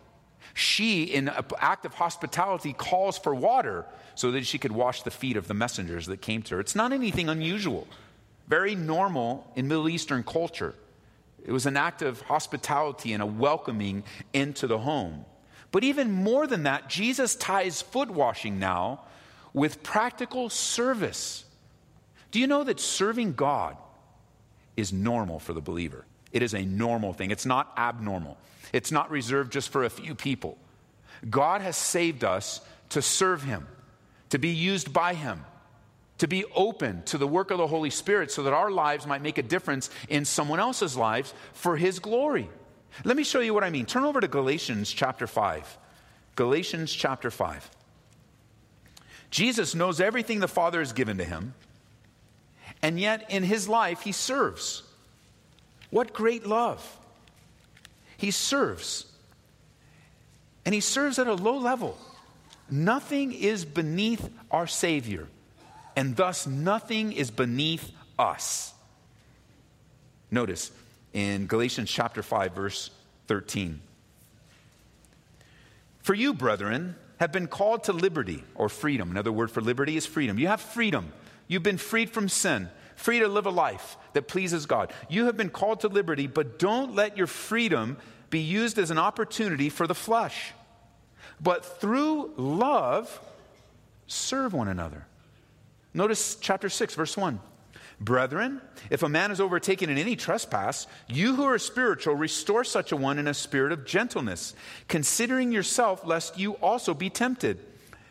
She, 0.54 1.04
in 1.04 1.30
an 1.30 1.46
act 1.58 1.86
of 1.86 1.94
hospitality, 1.94 2.74
calls 2.74 3.18
for 3.18 3.34
water 3.34 3.86
so 4.16 4.32
that 4.32 4.46
she 4.46 4.58
could 4.58 4.74
wash 4.74 5.04
the 5.04 5.12
feet 5.12 5.38
of 5.38 5.48
the 5.48 5.54
messengers 5.54 6.08
that 6.08 6.20
came 6.20 6.42
to 6.44 6.56
her. 6.56 6.60
It's 6.60 6.76
not 6.76 6.92
anything 6.92 7.30
unusual, 7.30 7.88
very 8.50 8.76
normal 8.76 9.50
in 9.56 9.70
Middle 9.70 9.88
Eastern 9.88 10.24
culture. 10.24 10.76
It 11.46 11.54
was 11.54 11.66
an 11.66 11.78
act 11.78 12.02
of 12.02 12.20
hospitality 12.24 13.14
and 13.14 13.24
a 13.24 13.26
welcoming 13.26 14.04
into 14.34 14.68
the 14.68 14.80
home. 14.80 15.24
But 15.72 15.84
even 15.84 16.12
more 16.12 16.48
than 16.48 16.64
that, 16.64 16.90
Jesus 16.90 17.36
ties 17.36 17.82
foot 17.82 18.10
washing 18.10 18.60
now 18.60 19.02
with 19.54 19.84
practical 19.84 20.50
service. 20.50 21.46
Do 22.32 22.40
you 22.40 22.48
know 22.48 22.64
that 22.64 22.80
serving 22.80 23.34
God 23.34 23.78
is 24.76 24.92
normal 24.92 25.40
for 25.40 25.54
the 25.54 25.62
believer? 25.62 26.06
It 26.32 26.42
is 26.44 26.54
a 26.54 26.64
normal 26.64 27.14
thing, 27.14 27.32
it's 27.32 27.46
not 27.46 27.74
abnormal. 27.78 28.38
It's 28.74 28.92
not 28.92 29.12
reserved 29.12 29.52
just 29.52 29.70
for 29.70 29.84
a 29.84 29.90
few 29.90 30.16
people. 30.16 30.58
God 31.30 31.62
has 31.62 31.76
saved 31.76 32.24
us 32.24 32.62
to 32.90 33.02
serve 33.02 33.44
Him, 33.44 33.68
to 34.30 34.38
be 34.38 34.50
used 34.50 34.94
by 34.94 35.14
Him, 35.14 35.44
to 36.20 36.28
be 36.28 36.46
open 36.56 37.04
to 37.04 37.18
the 37.18 37.28
work 37.28 37.52
of 37.52 37.58
the 37.58 37.68
Holy 37.68 37.90
Spirit 37.90 38.32
so 38.32 38.44
that 38.44 38.54
our 38.54 38.72
lives 38.72 39.06
might 39.06 39.22
make 39.22 39.38
a 39.38 39.44
difference 39.44 39.90
in 40.08 40.24
someone 40.26 40.60
else's 40.60 40.96
lives 40.96 41.34
for 41.54 41.78
His 41.78 42.00
glory. 42.00 42.50
Let 43.04 43.18
me 43.18 43.24
show 43.24 43.40
you 43.40 43.54
what 43.54 43.64
I 43.64 43.70
mean. 43.70 43.86
Turn 43.86 44.04
over 44.04 44.22
to 44.22 44.28
Galatians 44.28 44.92
chapter 44.92 45.28
5. 45.28 45.78
Galatians 46.36 46.92
chapter 46.94 47.32
5. 47.32 47.70
Jesus 49.30 49.74
knows 49.74 50.02
everything 50.02 50.40
the 50.40 50.48
Father 50.48 50.80
has 50.80 50.94
given 50.94 51.18
to 51.18 51.24
him, 51.24 51.54
and 52.82 53.00
yet 53.00 53.30
in 53.30 53.44
his 53.44 53.70
life 53.70 54.02
he 54.02 54.12
serves. 54.12 54.84
What 55.90 56.14
great 56.14 56.46
love! 56.46 56.98
He 58.18 58.32
serves. 58.32 59.06
And 60.66 60.76
he 60.76 60.82
serves 60.82 61.18
at 61.18 61.28
a 61.28 61.34
low 61.34 61.58
level. 61.58 61.98
Nothing 62.70 63.34
is 63.34 63.66
beneath 63.66 64.30
our 64.52 64.68
Savior, 64.68 65.28
and 65.96 66.16
thus 66.16 66.46
nothing 66.46 67.12
is 67.12 67.32
beneath 67.32 67.92
us. 68.20 68.74
Notice 70.30 70.72
in 71.14 71.48
Galatians 71.48 71.90
chapter 71.90 72.24
5, 72.24 72.54
verse 72.54 72.90
13. 73.28 73.82
For 76.00 76.14
you, 76.14 76.34
brethren, 76.34 76.96
have 77.20 77.32
been 77.32 77.48
called 77.48 77.84
to 77.86 77.94
liberty 77.94 78.44
or 78.56 78.70
freedom. 78.70 79.12
Another 79.12 79.32
word 79.32 79.52
for 79.52 79.62
liberty 79.62 79.96
is 79.98 80.06
freedom. 80.06 80.40
You 80.40 80.48
have 80.48 80.62
freedom. 80.62 81.14
You've 81.48 81.64
been 81.64 81.78
freed 81.78 82.10
from 82.10 82.30
sin, 82.30 82.70
free 82.96 83.20
to 83.20 83.28
live 83.28 83.46
a 83.46 83.52
life 83.52 83.98
that 84.14 84.28
pleases 84.28 84.66
God. 84.66 84.92
You 85.10 85.26
have 85.26 85.38
been 85.38 85.50
called 85.50 85.82
to 85.82 85.88
liberty, 85.88 86.28
but 86.28 86.58
don't 86.58 86.96
let 86.96 87.18
your 87.18 87.28
freedom 87.28 87.98
be 88.30 88.40
used 88.40 88.80
as 88.80 88.90
an 88.90 88.98
opportunity 88.98 89.70
for 89.70 89.86
the 89.86 89.94
flesh. 89.94 90.54
But 91.40 91.80
through 91.80 92.32
love, 92.38 93.20
serve 94.08 94.54
one 94.54 94.68
another. 94.68 95.06
Notice 95.94 96.36
chapter 96.36 96.70
6, 96.70 96.96
verse 96.96 97.18
1. 97.18 97.40
Brethren, 98.02 98.62
if 98.90 99.04
a 99.04 99.10
man 99.10 99.30
is 99.30 99.40
overtaken 99.40 99.92
in 99.92 100.00
any 100.00 100.16
trespass, 100.16 100.88
you 101.08 101.36
who 101.36 101.44
are 101.44 101.60
spiritual, 101.60 102.16
restore 102.16 102.64
such 102.64 102.92
a 102.92 102.98
one 102.98 103.20
in 103.20 103.28
a 103.28 103.34
spirit 103.34 103.72
of 103.72 103.86
gentleness, 103.86 104.56
considering 104.88 105.52
yourself, 105.52 106.04
lest 106.04 106.40
you 106.40 106.54
also 106.54 106.96
be 106.96 107.12
tempted. 107.12 107.60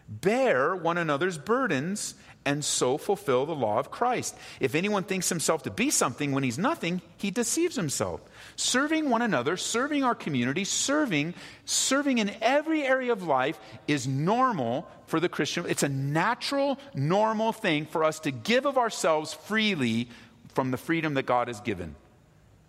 Bear 0.09 0.77
one 0.77 0.97
another's 0.97 1.39
burdens 1.39 2.15
and 2.45 2.65
so 2.65 2.97
fulfill 2.97 3.45
the 3.45 3.55
law 3.55 3.79
of 3.79 3.91
Christ. 3.91 4.35
If 4.61 4.75
anyone 4.75 5.05
thinks 5.05 5.29
himself 5.29 5.63
to 5.65 5.71
be 5.71 5.91
something 5.91 6.33
when 6.33 6.43
he's 6.43 6.59
nothing, 6.59 7.03
he 7.19 7.31
deceives 7.31 7.77
himself. 7.77 8.23
Serving 8.57 9.11
one 9.11 9.23
another, 9.23 9.57
serving 9.57 10.05
our 10.05 10.15
community, 10.15 10.65
serving, 10.65 11.35
serving 11.67 12.19
in 12.19 12.35
every 12.41 12.83
area 12.83 13.13
of 13.13 13.23
life 13.23 13.59
is 13.87 14.07
normal 14.07 14.89
for 15.07 15.21
the 15.21 15.29
Christian. 15.29 15.67
It's 15.69 15.83
a 15.83 15.89
natural, 15.89 16.79
normal 16.95 17.53
thing 17.53 17.85
for 17.85 18.05
us 18.05 18.21
to 18.21 18.31
give 18.31 18.65
of 18.65 18.79
ourselves 18.79 19.35
freely 19.35 20.09
from 20.55 20.71
the 20.71 20.79
freedom 20.79 21.15
that 21.15 21.27
God 21.27 21.49
has 21.49 21.61
given. 21.61 21.95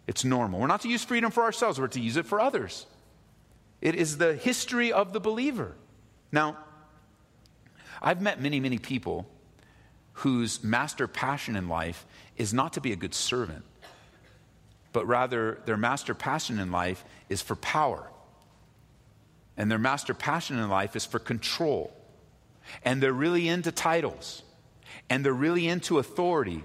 It's 0.05 0.25
normal. 0.25 0.59
We're 0.59 0.67
not 0.67 0.81
to 0.81 0.89
use 0.89 1.05
freedom 1.05 1.31
for 1.31 1.43
ourselves, 1.43 1.79
we're 1.79 1.87
to 1.89 2.01
use 2.01 2.17
it 2.17 2.25
for 2.25 2.41
others. 2.41 2.85
It 3.79 3.95
is 3.95 4.17
the 4.17 4.35
history 4.35 4.91
of 4.91 5.13
the 5.13 5.19
believer. 5.19 5.75
Now, 6.31 6.57
I've 8.01 8.21
met 8.21 8.41
many, 8.41 8.59
many 8.59 8.77
people 8.77 9.27
whose 10.13 10.63
master 10.63 11.07
passion 11.07 11.55
in 11.55 11.67
life 11.67 12.05
is 12.37 12.53
not 12.53 12.73
to 12.73 12.81
be 12.81 12.91
a 12.91 12.95
good 12.95 13.13
servant, 13.13 13.63
but 14.93 15.07
rather 15.07 15.61
their 15.65 15.77
master 15.77 16.13
passion 16.13 16.59
in 16.59 16.71
life 16.71 17.03
is 17.29 17.41
for 17.41 17.55
power. 17.55 18.07
And 19.57 19.69
their 19.69 19.79
master 19.79 20.13
passion 20.13 20.57
in 20.57 20.69
life 20.69 20.95
is 20.95 21.05
for 21.05 21.19
control. 21.19 21.93
And 22.83 23.01
they're 23.01 23.13
really 23.13 23.47
into 23.47 23.71
titles. 23.71 24.43
And 25.09 25.25
they're 25.25 25.33
really 25.33 25.67
into 25.67 25.99
authority. 25.99 26.63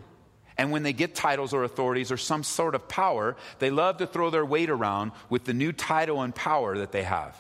And 0.56 0.70
when 0.70 0.82
they 0.82 0.92
get 0.92 1.14
titles 1.14 1.52
or 1.52 1.64
authorities 1.64 2.10
or 2.10 2.16
some 2.16 2.42
sort 2.42 2.74
of 2.74 2.88
power, 2.88 3.36
they 3.58 3.70
love 3.70 3.98
to 3.98 4.06
throw 4.06 4.30
their 4.30 4.46
weight 4.46 4.70
around 4.70 5.12
with 5.28 5.44
the 5.44 5.52
new 5.52 5.72
title 5.72 6.22
and 6.22 6.34
power 6.34 6.78
that 6.78 6.92
they 6.92 7.02
have. 7.02 7.36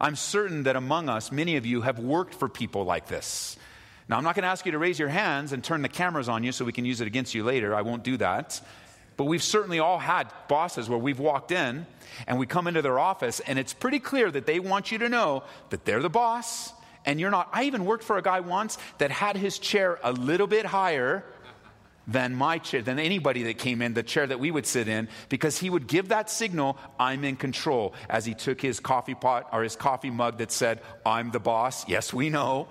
I'm 0.00 0.16
certain 0.16 0.62
that 0.62 0.76
among 0.76 1.08
us, 1.08 1.32
many 1.32 1.56
of 1.56 1.66
you 1.66 1.82
have 1.82 1.98
worked 1.98 2.34
for 2.34 2.48
people 2.48 2.84
like 2.84 3.08
this. 3.08 3.56
Now, 4.08 4.16
I'm 4.16 4.24
not 4.24 4.34
going 4.34 4.44
to 4.44 4.48
ask 4.48 4.64
you 4.64 4.72
to 4.72 4.78
raise 4.78 4.98
your 4.98 5.08
hands 5.08 5.52
and 5.52 5.62
turn 5.62 5.82
the 5.82 5.88
cameras 5.88 6.28
on 6.28 6.42
you 6.42 6.52
so 6.52 6.64
we 6.64 6.72
can 6.72 6.84
use 6.84 7.00
it 7.00 7.06
against 7.06 7.34
you 7.34 7.44
later. 7.44 7.74
I 7.74 7.82
won't 7.82 8.02
do 8.02 8.16
that. 8.16 8.60
But 9.18 9.24
we've 9.24 9.42
certainly 9.42 9.80
all 9.80 9.98
had 9.98 10.32
bosses 10.48 10.88
where 10.88 10.98
we've 10.98 11.18
walked 11.18 11.50
in 11.50 11.86
and 12.26 12.38
we 12.38 12.46
come 12.46 12.68
into 12.68 12.82
their 12.82 12.98
office 12.98 13.40
and 13.40 13.58
it's 13.58 13.74
pretty 13.74 13.98
clear 13.98 14.30
that 14.30 14.46
they 14.46 14.60
want 14.60 14.92
you 14.92 14.98
to 14.98 15.08
know 15.08 15.42
that 15.70 15.84
they're 15.84 16.00
the 16.00 16.08
boss 16.08 16.72
and 17.04 17.18
you're 17.18 17.30
not. 17.30 17.48
I 17.52 17.64
even 17.64 17.84
worked 17.84 18.04
for 18.04 18.16
a 18.16 18.22
guy 18.22 18.40
once 18.40 18.78
that 18.98 19.10
had 19.10 19.36
his 19.36 19.58
chair 19.58 19.98
a 20.04 20.12
little 20.12 20.46
bit 20.46 20.66
higher 20.66 21.24
than 22.06 22.34
my 22.34 22.58
chair, 22.58 22.80
than 22.80 22.98
anybody 22.98 23.42
that 23.44 23.58
came 23.58 23.82
in, 23.82 23.92
the 23.92 24.02
chair 24.02 24.26
that 24.26 24.40
we 24.40 24.50
would 24.50 24.66
sit 24.66 24.88
in, 24.88 25.08
because 25.28 25.58
he 25.58 25.68
would 25.68 25.86
give 25.86 26.08
that 26.08 26.30
signal, 26.30 26.78
I'm 26.98 27.22
in 27.24 27.36
control, 27.36 27.94
as 28.08 28.24
he 28.24 28.34
took 28.34 28.62
his 28.62 28.80
coffee 28.80 29.14
pot 29.14 29.48
or 29.52 29.62
his 29.62 29.76
coffee 29.76 30.10
mug 30.10 30.38
that 30.38 30.50
said, 30.50 30.80
I'm 31.04 31.30
the 31.32 31.40
boss. 31.40 31.86
Yes, 31.86 32.14
we 32.14 32.30
know. 32.30 32.68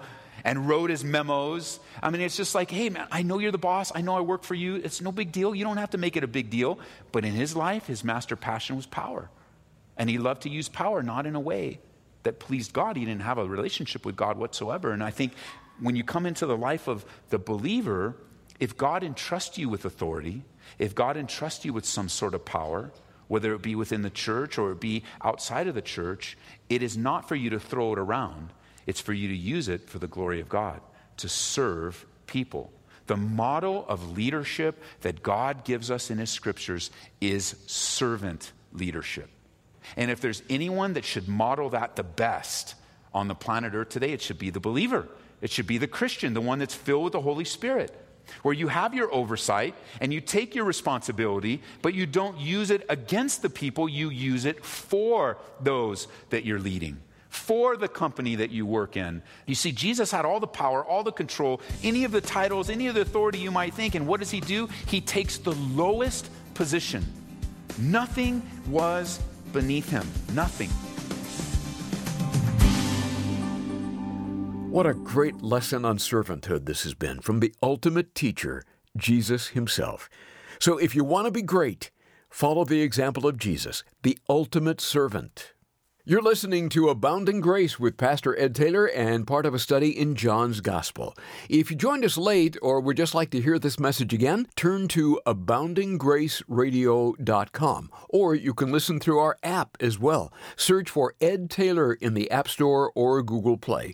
And 0.47 0.65
wrote 0.65 0.89
his 0.89 1.03
memos. 1.03 1.77
I 2.01 2.09
mean, 2.09 2.21
it's 2.21 2.37
just 2.37 2.55
like, 2.55 2.71
hey, 2.71 2.87
man, 2.89 3.05
I 3.11 3.21
know 3.21 3.37
you're 3.37 3.51
the 3.51 3.57
boss. 3.57 3.91
I 3.93 3.99
know 3.99 4.15
I 4.15 4.21
work 4.21 4.43
for 4.43 4.55
you. 4.55 4.75
It's 4.75 5.01
no 5.01 5.11
big 5.11 5.33
deal. 5.33 5.53
You 5.53 5.65
don't 5.65 5.75
have 5.75 5.89
to 5.89 5.97
make 5.97 6.15
it 6.15 6.23
a 6.23 6.27
big 6.27 6.49
deal. 6.49 6.79
But 7.11 7.25
in 7.25 7.33
his 7.33 7.53
life, 7.53 7.87
his 7.87 8.01
master 8.01 8.37
passion 8.37 8.77
was 8.77 8.85
power. 8.85 9.29
And 9.97 10.09
he 10.09 10.17
loved 10.17 10.43
to 10.43 10.49
use 10.49 10.69
power, 10.69 11.03
not 11.03 11.25
in 11.25 11.35
a 11.35 11.39
way 11.39 11.81
that 12.23 12.39
pleased 12.39 12.71
God. 12.71 12.95
He 12.95 13.03
didn't 13.03 13.23
have 13.23 13.37
a 13.37 13.45
relationship 13.45 14.05
with 14.05 14.15
God 14.15 14.37
whatsoever. 14.37 14.93
And 14.93 15.03
I 15.03 15.11
think 15.11 15.33
when 15.81 15.97
you 15.97 16.05
come 16.05 16.25
into 16.25 16.45
the 16.45 16.55
life 16.55 16.87
of 16.87 17.05
the 17.29 17.39
believer, 17.39 18.15
if 18.57 18.77
God 18.77 19.03
entrusts 19.03 19.57
you 19.57 19.67
with 19.67 19.83
authority, 19.83 20.43
if 20.79 20.95
God 20.95 21.17
entrusts 21.17 21.65
you 21.65 21.73
with 21.73 21.85
some 21.85 22.07
sort 22.07 22.33
of 22.33 22.45
power, 22.45 22.91
whether 23.27 23.53
it 23.53 23.61
be 23.61 23.75
within 23.75 24.01
the 24.01 24.09
church 24.09 24.57
or 24.57 24.71
it 24.71 24.79
be 24.79 25.03
outside 25.21 25.67
of 25.67 25.75
the 25.75 25.81
church, 25.81 26.37
it 26.69 26.81
is 26.81 26.95
not 26.95 27.27
for 27.27 27.35
you 27.35 27.49
to 27.49 27.59
throw 27.59 27.91
it 27.91 27.99
around. 27.99 28.53
It's 28.87 29.01
for 29.01 29.13
you 29.13 29.27
to 29.27 29.35
use 29.35 29.67
it 29.67 29.87
for 29.87 29.99
the 29.99 30.07
glory 30.07 30.39
of 30.39 30.49
God, 30.49 30.81
to 31.17 31.29
serve 31.29 32.05
people. 32.25 32.71
The 33.05 33.17
model 33.17 33.85
of 33.87 34.17
leadership 34.17 34.81
that 35.01 35.21
God 35.21 35.63
gives 35.63 35.91
us 35.91 36.09
in 36.09 36.17
His 36.17 36.29
scriptures 36.29 36.89
is 37.21 37.55
servant 37.67 38.51
leadership. 38.73 39.29
And 39.95 40.09
if 40.09 40.19
there's 40.19 40.41
anyone 40.49 40.93
that 40.93 41.05
should 41.05 41.27
model 41.27 41.69
that 41.69 41.95
the 41.95 42.03
best 42.03 42.75
on 43.13 43.27
the 43.27 43.35
planet 43.35 43.73
Earth 43.73 43.89
today, 43.89 44.11
it 44.11 44.21
should 44.21 44.39
be 44.39 44.49
the 44.49 44.59
believer. 44.59 45.07
It 45.41 45.51
should 45.51 45.67
be 45.67 45.77
the 45.77 45.87
Christian, 45.87 46.33
the 46.33 46.41
one 46.41 46.59
that's 46.59 46.75
filled 46.75 47.05
with 47.05 47.13
the 47.13 47.21
Holy 47.21 47.45
Spirit, 47.45 47.95
where 48.41 48.53
you 48.53 48.67
have 48.67 48.93
your 48.93 49.13
oversight 49.13 49.75
and 50.01 50.13
you 50.13 50.19
take 50.19 50.55
your 50.55 50.65
responsibility, 50.65 51.61
but 51.81 51.93
you 51.93 52.05
don't 52.05 52.37
use 52.39 52.71
it 52.71 52.85
against 52.89 53.41
the 53.41 53.49
people, 53.49 53.87
you 53.87 54.09
use 54.09 54.45
it 54.45 54.65
for 54.65 55.37
those 55.61 56.07
that 56.29 56.43
you're 56.43 56.59
leading. 56.59 56.99
For 57.37 57.77
the 57.77 57.87
company 57.87 58.35
that 58.35 58.51
you 58.51 58.65
work 58.65 58.97
in. 58.97 59.21
You 59.45 59.55
see, 59.55 59.71
Jesus 59.71 60.11
had 60.11 60.25
all 60.25 60.41
the 60.41 60.47
power, 60.47 60.83
all 60.83 61.01
the 61.03 61.13
control, 61.13 61.61
any 61.81 62.03
of 62.03 62.11
the 62.11 62.19
titles, 62.19 62.69
any 62.69 62.87
of 62.87 62.95
the 62.95 63.01
authority 63.01 63.37
you 63.37 63.51
might 63.51 63.73
think. 63.73 63.95
And 63.95 64.05
what 64.05 64.19
does 64.19 64.29
he 64.29 64.41
do? 64.41 64.67
He 64.87 64.99
takes 64.99 65.37
the 65.37 65.53
lowest 65.53 66.29
position. 66.55 67.05
Nothing 67.79 68.41
was 68.67 69.19
beneath 69.53 69.89
him. 69.89 70.05
Nothing. 70.33 70.69
What 74.69 74.85
a 74.85 74.93
great 74.93 75.41
lesson 75.41 75.85
on 75.85 75.97
servanthood 75.97 76.65
this 76.65 76.83
has 76.83 76.93
been 76.93 77.21
from 77.21 77.39
the 77.39 77.53
ultimate 77.63 78.13
teacher, 78.13 78.63
Jesus 78.97 79.49
himself. 79.49 80.09
So 80.59 80.77
if 80.77 80.93
you 80.93 81.05
want 81.05 81.25
to 81.25 81.31
be 81.31 81.41
great, 81.41 81.91
follow 82.29 82.65
the 82.65 82.81
example 82.81 83.25
of 83.25 83.37
Jesus, 83.37 83.83
the 84.03 84.17
ultimate 84.27 84.81
servant. 84.81 85.53
You're 86.09 86.21
listening 86.21 86.69
to 86.69 86.87
Abounding 86.87 87.41
Grace 87.41 87.81
with 87.81 87.97
Pastor 87.97 88.33
Ed 88.39 88.55
Taylor 88.55 88.85
and 88.85 89.27
part 89.27 89.45
of 89.45 89.53
a 89.53 89.59
study 89.59 89.89
in 89.89 90.15
John's 90.15 90.61
Gospel. 90.61 91.13
If 91.49 91.69
you 91.69 91.75
joined 91.75 92.05
us 92.05 92.17
late 92.17 92.55
or 92.61 92.79
would 92.79 92.95
just 92.95 93.13
like 93.13 93.29
to 93.31 93.41
hear 93.41 93.59
this 93.59 93.77
message 93.77 94.13
again, 94.13 94.47
turn 94.55 94.87
to 94.87 95.19
aboundinggraceradio.com 95.25 97.91
or 98.07 98.35
you 98.35 98.53
can 98.53 98.71
listen 98.71 99.01
through 99.01 99.19
our 99.19 99.37
app 99.43 99.75
as 99.81 99.99
well. 99.99 100.31
Search 100.55 100.89
for 100.89 101.13
Ed 101.19 101.49
Taylor 101.49 101.91
in 101.91 102.13
the 102.13 102.31
App 102.31 102.47
Store 102.47 102.89
or 102.95 103.21
Google 103.21 103.57
Play. 103.57 103.93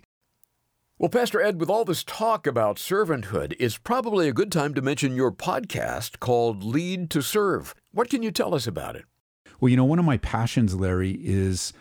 Well, 0.98 1.10
Pastor 1.10 1.42
Ed, 1.42 1.58
with 1.58 1.68
all 1.68 1.84
this 1.84 2.04
talk 2.04 2.46
about 2.46 2.76
servanthood, 2.76 3.56
it's 3.58 3.76
probably 3.76 4.28
a 4.28 4.32
good 4.32 4.52
time 4.52 4.72
to 4.74 4.82
mention 4.82 5.16
your 5.16 5.32
podcast 5.32 6.20
called 6.20 6.62
Lead 6.62 7.10
to 7.10 7.22
Serve. 7.22 7.74
What 7.90 8.08
can 8.08 8.22
you 8.22 8.30
tell 8.30 8.54
us 8.54 8.68
about 8.68 8.94
it? 8.94 9.04
Well, 9.58 9.68
you 9.68 9.76
know, 9.76 9.84
one 9.84 9.98
of 9.98 10.04
my 10.04 10.18
passions, 10.18 10.76
Larry, 10.76 11.18
is 11.20 11.72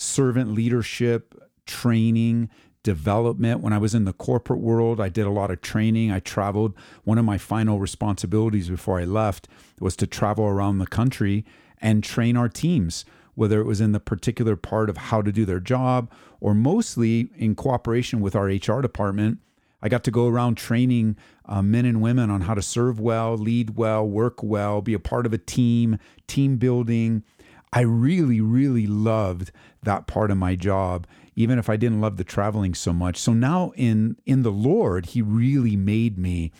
servant 0.00 0.54
leadership, 0.54 1.34
training, 1.66 2.48
development. 2.82 3.60
When 3.60 3.74
I 3.74 3.78
was 3.78 3.94
in 3.94 4.06
the 4.06 4.14
corporate 4.14 4.60
world, 4.60 4.98
I 5.00 5.10
did 5.10 5.26
a 5.26 5.30
lot 5.30 5.50
of 5.50 5.60
training. 5.60 6.10
I 6.10 6.20
traveled. 6.20 6.74
One 7.04 7.18
of 7.18 7.26
my 7.26 7.36
final 7.36 7.78
responsibilities 7.78 8.70
before 8.70 8.98
I 8.98 9.04
left 9.04 9.46
was 9.78 9.96
to 9.96 10.06
travel 10.06 10.46
around 10.46 10.78
the 10.78 10.86
country 10.86 11.44
and 11.78 12.02
train 12.02 12.36
our 12.36 12.48
teams, 12.48 13.04
whether 13.34 13.60
it 13.60 13.66
was 13.66 13.80
in 13.80 13.92
the 13.92 14.00
particular 14.00 14.56
part 14.56 14.88
of 14.88 14.96
how 14.96 15.20
to 15.20 15.30
do 15.30 15.44
their 15.44 15.60
job 15.60 16.10
or 16.40 16.54
mostly 16.54 17.30
in 17.36 17.54
cooperation 17.54 18.20
with 18.20 18.34
our 18.34 18.46
HR 18.46 18.80
department. 18.80 19.38
I 19.82 19.88
got 19.88 20.04
to 20.04 20.10
go 20.10 20.26
around 20.28 20.56
training 20.56 21.16
uh, 21.46 21.62
men 21.62 21.84
and 21.84 22.00
women 22.00 22.30
on 22.30 22.42
how 22.42 22.54
to 22.54 22.62
serve 22.62 23.00
well, 23.00 23.36
lead 23.36 23.76
well, 23.76 24.06
work 24.06 24.42
well, 24.42 24.80
be 24.80 24.94
a 24.94 24.98
part 24.98 25.26
of 25.26 25.32
a 25.32 25.38
team, 25.38 25.98
team 26.26 26.56
building. 26.56 27.22
I 27.72 27.80
really, 27.80 28.40
really 28.40 28.86
loved 28.86 29.52
that 29.82 30.06
part 30.06 30.30
of 30.30 30.36
my 30.36 30.56
job, 30.56 31.06
even 31.36 31.58
if 31.58 31.68
I 31.68 31.76
didn't 31.76 32.00
love 32.00 32.16
the 32.16 32.24
traveling 32.24 32.74
so 32.74 32.92
much. 32.92 33.16
So 33.16 33.32
now 33.32 33.72
in 33.76 34.16
in 34.26 34.42
the 34.42 34.52
Lord, 34.52 35.06
He 35.06 35.22
really 35.22 35.76
made 35.76 36.18
me 36.18 36.52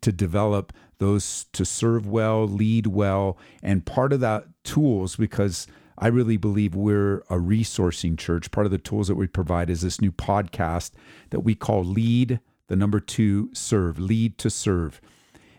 to 0.00 0.12
develop 0.12 0.72
those 0.98 1.46
to 1.52 1.64
serve 1.64 2.06
well, 2.06 2.46
lead 2.46 2.86
well, 2.86 3.36
and 3.62 3.84
part 3.84 4.12
of 4.12 4.20
that 4.20 4.46
tools 4.64 5.16
because 5.16 5.66
I 5.98 6.08
really 6.08 6.36
believe 6.36 6.74
we're 6.74 7.18
a 7.30 7.38
resourcing 7.38 8.18
church. 8.18 8.50
Part 8.50 8.66
of 8.66 8.72
the 8.72 8.78
tools 8.78 9.08
that 9.08 9.14
we 9.14 9.26
provide 9.26 9.70
is 9.70 9.82
this 9.82 10.00
new 10.00 10.12
podcast 10.12 10.92
that 11.30 11.40
we 11.40 11.54
call 11.54 11.84
Lead, 11.84 12.40
the 12.68 12.76
number 12.76 13.00
two, 13.00 13.50
serve, 13.52 13.98
lead 13.98 14.38
to 14.38 14.50
serve. 14.50 15.00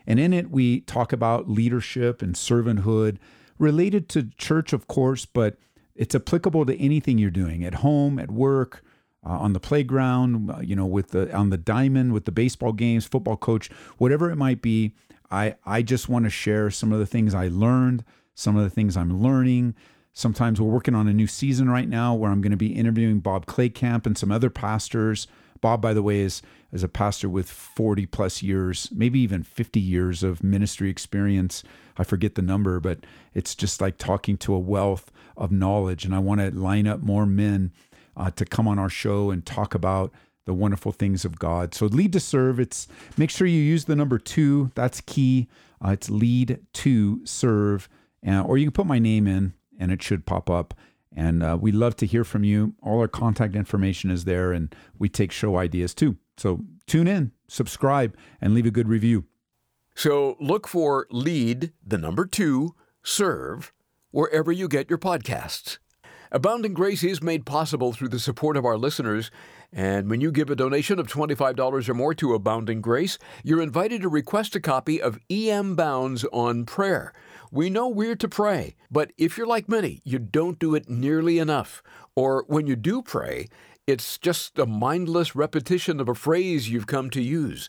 And 0.06 0.20
in 0.20 0.32
it, 0.32 0.50
we 0.50 0.80
talk 0.80 1.12
about 1.12 1.48
leadership 1.48 2.22
and 2.22 2.34
servanthood 2.34 3.18
related 3.58 4.08
to 4.10 4.30
church, 4.36 4.72
of 4.72 4.86
course, 4.86 5.26
but 5.26 5.56
it's 5.94 6.14
applicable 6.14 6.66
to 6.66 6.76
anything 6.78 7.18
you're 7.18 7.30
doing 7.30 7.64
at 7.64 7.76
home, 7.76 8.18
at 8.18 8.30
work, 8.30 8.84
uh, 9.24 9.30
on 9.30 9.52
the 9.52 9.60
playground, 9.60 10.54
you 10.62 10.76
know, 10.76 10.86
with 10.86 11.08
the 11.08 11.34
on 11.34 11.50
the 11.50 11.56
diamond, 11.56 12.12
with 12.12 12.26
the 12.26 12.32
baseball 12.32 12.72
games, 12.72 13.06
football 13.06 13.36
coach, 13.36 13.68
whatever 13.98 14.30
it 14.30 14.36
might 14.36 14.62
be. 14.62 14.94
I 15.30 15.56
I 15.64 15.82
just 15.82 16.08
want 16.08 16.24
to 16.24 16.30
share 16.30 16.70
some 16.70 16.92
of 16.92 16.98
the 16.98 17.06
things 17.06 17.34
I 17.34 17.48
learned, 17.48 18.04
some 18.34 18.56
of 18.56 18.62
the 18.62 18.70
things 18.70 18.96
I'm 18.96 19.20
learning. 19.20 19.74
Sometimes 20.12 20.60
we're 20.60 20.70
working 20.70 20.94
on 20.94 21.08
a 21.08 21.12
new 21.12 21.26
season 21.26 21.68
right 21.68 21.88
now 21.88 22.14
where 22.14 22.30
I'm 22.30 22.40
going 22.40 22.52
to 22.52 22.56
be 22.56 22.74
interviewing 22.74 23.20
Bob 23.20 23.46
Claycamp 23.46 24.06
and 24.06 24.16
some 24.16 24.32
other 24.32 24.48
pastors. 24.48 25.26
Bob, 25.60 25.80
by 25.80 25.92
the 25.94 26.02
way, 26.02 26.20
is 26.20 26.42
is 26.72 26.82
a 26.82 26.88
pastor 26.88 27.28
with 27.28 27.48
40 27.48 28.06
plus 28.06 28.42
years, 28.42 28.88
maybe 28.92 29.20
even 29.20 29.42
50 29.42 29.80
years 29.80 30.22
of 30.22 30.42
ministry 30.42 30.90
experience. 30.90 31.62
I 31.96 32.04
forget 32.04 32.34
the 32.34 32.42
number, 32.42 32.80
but 32.80 33.00
it's 33.34 33.54
just 33.54 33.80
like 33.80 33.98
talking 33.98 34.36
to 34.38 34.54
a 34.54 34.58
wealth 34.58 35.10
of 35.36 35.52
knowledge. 35.52 36.04
And 36.04 36.14
I 36.14 36.18
want 36.18 36.40
to 36.40 36.50
line 36.50 36.86
up 36.86 37.00
more 37.00 37.24
men 37.24 37.72
uh, 38.16 38.30
to 38.32 38.44
come 38.44 38.68
on 38.68 38.78
our 38.78 38.90
show 38.90 39.30
and 39.30 39.46
talk 39.46 39.74
about 39.74 40.12
the 40.44 40.54
wonderful 40.54 40.92
things 40.92 41.24
of 41.24 41.38
God. 41.38 41.74
So 41.74 41.86
lead 41.86 42.12
to 42.12 42.20
serve. 42.20 42.60
It's 42.60 42.88
make 43.16 43.30
sure 43.30 43.46
you 43.46 43.60
use 43.60 43.84
the 43.84 43.96
number 43.96 44.18
two. 44.18 44.70
That's 44.74 45.00
key. 45.00 45.48
Uh, 45.84 45.90
it's 45.90 46.10
lead 46.10 46.60
to 46.72 47.24
serve, 47.24 47.88
or 48.22 48.58
you 48.58 48.66
can 48.66 48.72
put 48.72 48.86
my 48.86 48.98
name 48.98 49.26
in 49.26 49.54
and 49.78 49.92
it 49.92 50.02
should 50.02 50.26
pop 50.26 50.48
up. 50.48 50.74
And 51.14 51.42
uh, 51.42 51.56
we 51.60 51.72
love 51.72 51.96
to 51.96 52.06
hear 52.06 52.24
from 52.24 52.44
you. 52.44 52.74
All 52.82 53.00
our 53.00 53.08
contact 53.08 53.54
information 53.54 54.10
is 54.10 54.24
there, 54.24 54.52
and 54.52 54.74
we 54.98 55.08
take 55.08 55.32
show 55.32 55.56
ideas 55.56 55.94
too. 55.94 56.16
So 56.36 56.60
tune 56.86 57.08
in, 57.08 57.32
subscribe, 57.48 58.16
and 58.40 58.54
leave 58.54 58.66
a 58.66 58.70
good 58.70 58.88
review. 58.88 59.24
So 59.94 60.36
look 60.40 60.68
for 60.68 61.06
Lead, 61.10 61.72
the 61.84 61.96
number 61.96 62.26
two, 62.26 62.74
Serve, 63.02 63.72
wherever 64.10 64.52
you 64.52 64.68
get 64.68 64.90
your 64.90 64.98
podcasts. 64.98 65.78
Abounding 66.32 66.74
Grace 66.74 67.04
is 67.04 67.22
made 67.22 67.46
possible 67.46 67.92
through 67.92 68.08
the 68.08 68.18
support 68.18 68.56
of 68.56 68.64
our 68.64 68.76
listeners, 68.76 69.30
and 69.72 70.10
when 70.10 70.20
you 70.20 70.32
give 70.32 70.50
a 70.50 70.56
donation 70.56 70.98
of 70.98 71.06
$25 71.06 71.88
or 71.88 71.94
more 71.94 72.14
to 72.14 72.34
Abounding 72.34 72.80
Grace, 72.80 73.18
you're 73.44 73.62
invited 73.62 74.02
to 74.02 74.08
request 74.08 74.56
a 74.56 74.60
copy 74.60 75.00
of 75.00 75.18
E.M. 75.30 75.76
Bounds 75.76 76.24
on 76.32 76.64
Prayer. 76.64 77.14
We 77.50 77.70
know 77.70 77.88
we're 77.88 78.16
to 78.16 78.28
pray, 78.28 78.76
but 78.90 79.12
if 79.16 79.36
you're 79.36 79.46
like 79.46 79.68
many, 79.68 80.00
you 80.04 80.18
don't 80.18 80.58
do 80.58 80.74
it 80.74 80.88
nearly 80.88 81.38
enough. 81.38 81.82
Or 82.14 82.44
when 82.48 82.66
you 82.66 82.76
do 82.76 83.02
pray, 83.02 83.48
it's 83.86 84.18
just 84.18 84.58
a 84.58 84.66
mindless 84.66 85.36
repetition 85.36 86.00
of 86.00 86.08
a 86.08 86.14
phrase 86.14 86.68
you've 86.68 86.86
come 86.86 87.10
to 87.10 87.22
use. 87.22 87.68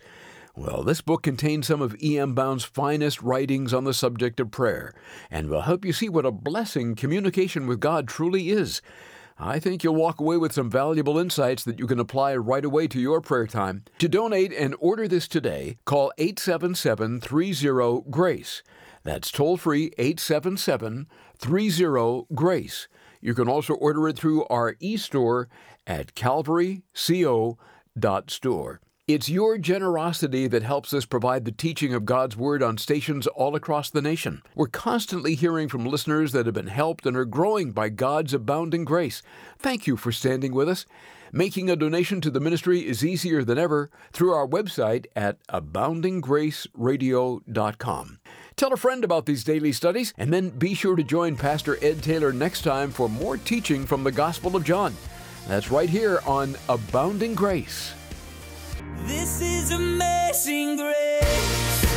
Well, 0.56 0.82
this 0.82 1.02
book 1.02 1.22
contains 1.22 1.68
some 1.68 1.84
of 1.84 1.96
E.M. 2.02 2.34
Bounds' 2.34 2.63
finest 2.63 3.22
writings 3.22 3.76
on 3.76 3.84
the 3.84 3.94
subject 3.94 4.40
of 4.40 4.50
prayer, 4.50 4.96
and 5.30 5.50
will 5.50 5.62
help 5.62 5.86
you 5.86 5.94
see 5.94 6.10
what 6.10 6.26
a 6.26 6.32
blessing 6.32 6.96
communication 6.96 7.68
with 7.68 7.80
God 7.80 8.08
truly 8.08 8.50
is. 8.50 8.82
I 9.38 9.60
think 9.60 9.84
you'll 9.84 9.94
walk 9.94 10.20
away 10.20 10.38
with 10.38 10.54
some 10.54 10.72
valuable 10.72 11.20
insights 11.20 11.63
that 11.66 11.78
you 11.78 11.86
can 11.86 12.00
apply 12.00 12.36
right 12.36 12.66
away 12.66 12.88
to 12.88 13.00
your 13.00 13.22
prayer 13.22 13.46
time. 13.46 13.84
To 14.00 14.10
donate 14.10 14.52
and 14.52 14.76
order 14.80 15.08
this 15.08 15.28
today, 15.28 15.78
call 15.86 16.12
877 16.18 17.22
30 17.22 18.02
GRACE. 18.10 18.63
That's 19.08 19.32
toll 19.32 19.56
free 19.56 19.93
877 19.98 21.08
30 21.38 22.26
GRACE. 22.36 22.89
You 23.22 23.34
can 23.34 23.48
also 23.48 23.76
order 23.76 24.10
it 24.10 24.17
through 24.17 24.43
our 24.48 24.76
e 24.82 24.98
store 24.98 25.48
at 25.88 26.13
calvaryco.store. 26.13 28.82
It's 29.08 29.30
your 29.30 29.58
generosity 29.58 30.48
that 30.48 30.63
helps 30.63 30.93
us 30.93 31.06
provide 31.06 31.46
the 31.46 31.54
teaching 31.54 31.93
of 31.93 32.04
God's 32.04 32.36
Word 32.36 32.62
on 32.62 32.78
stations 32.78 33.28
all 33.28 33.56
across 33.56 33.89
the 33.89 34.02
nation. 34.02 34.41
We're 34.54 34.67
constantly 34.67 35.36
hearing 35.36 35.70
from 35.70 35.86
listeners 35.86 36.34
that 36.34 36.46
have 36.46 36.56
been 36.56 36.67
helped 36.67 37.06
and 37.06 37.15
are 37.15 37.24
growing 37.24 37.72
by 37.72 37.88
God's 37.88 38.34
abounding 38.34 38.84
grace. 38.84 39.22
Thank 39.58 39.88
you 39.88 39.96
for 39.96 40.12
standing 40.12 40.54
with 40.54 40.67
us. 40.67 40.86
Making 41.32 41.70
a 41.70 41.78
donation 41.78 42.20
to 42.20 42.30
the 42.30 42.41
ministry 42.41 42.86
is 42.86 43.06
easier 43.06 43.46
than 43.46 43.58
ever 43.58 43.89
through 44.12 44.34
our 44.34 44.46
website 44.46 45.06
at 45.15 45.38
aboundinggraceradio.com. 45.48 48.16
Tell 48.58 48.74
a 48.74 48.78
friend 48.78 49.04
about 49.04 49.28
these 49.28 49.43
daily 49.43 49.72
studies, 49.72 50.15
and 50.17 50.34
then 50.34 50.50
be 50.50 50.74
sure 50.74 50.96
to 50.96 51.04
join 51.04 51.36
Pastor 51.36 51.78
Ed 51.80 52.02
Taylor 52.02 52.34
next 52.34 52.63
time 52.63 52.89
for 52.89 53.08
more 53.08 53.38
teaching 53.38 53.86
from 53.86 54.04
the 54.04 54.12
Gospel 54.12 54.56
of 54.56 54.63
John. 54.63 54.96
That's 55.48 55.70
right 55.70 55.88
here 55.88 56.22
on 56.26 56.58
Abounding 56.67 57.36
Grace. 57.36 57.93
This 59.04 59.41
is 59.41 59.70
amazing 59.70 60.78
grace. 60.78 61.96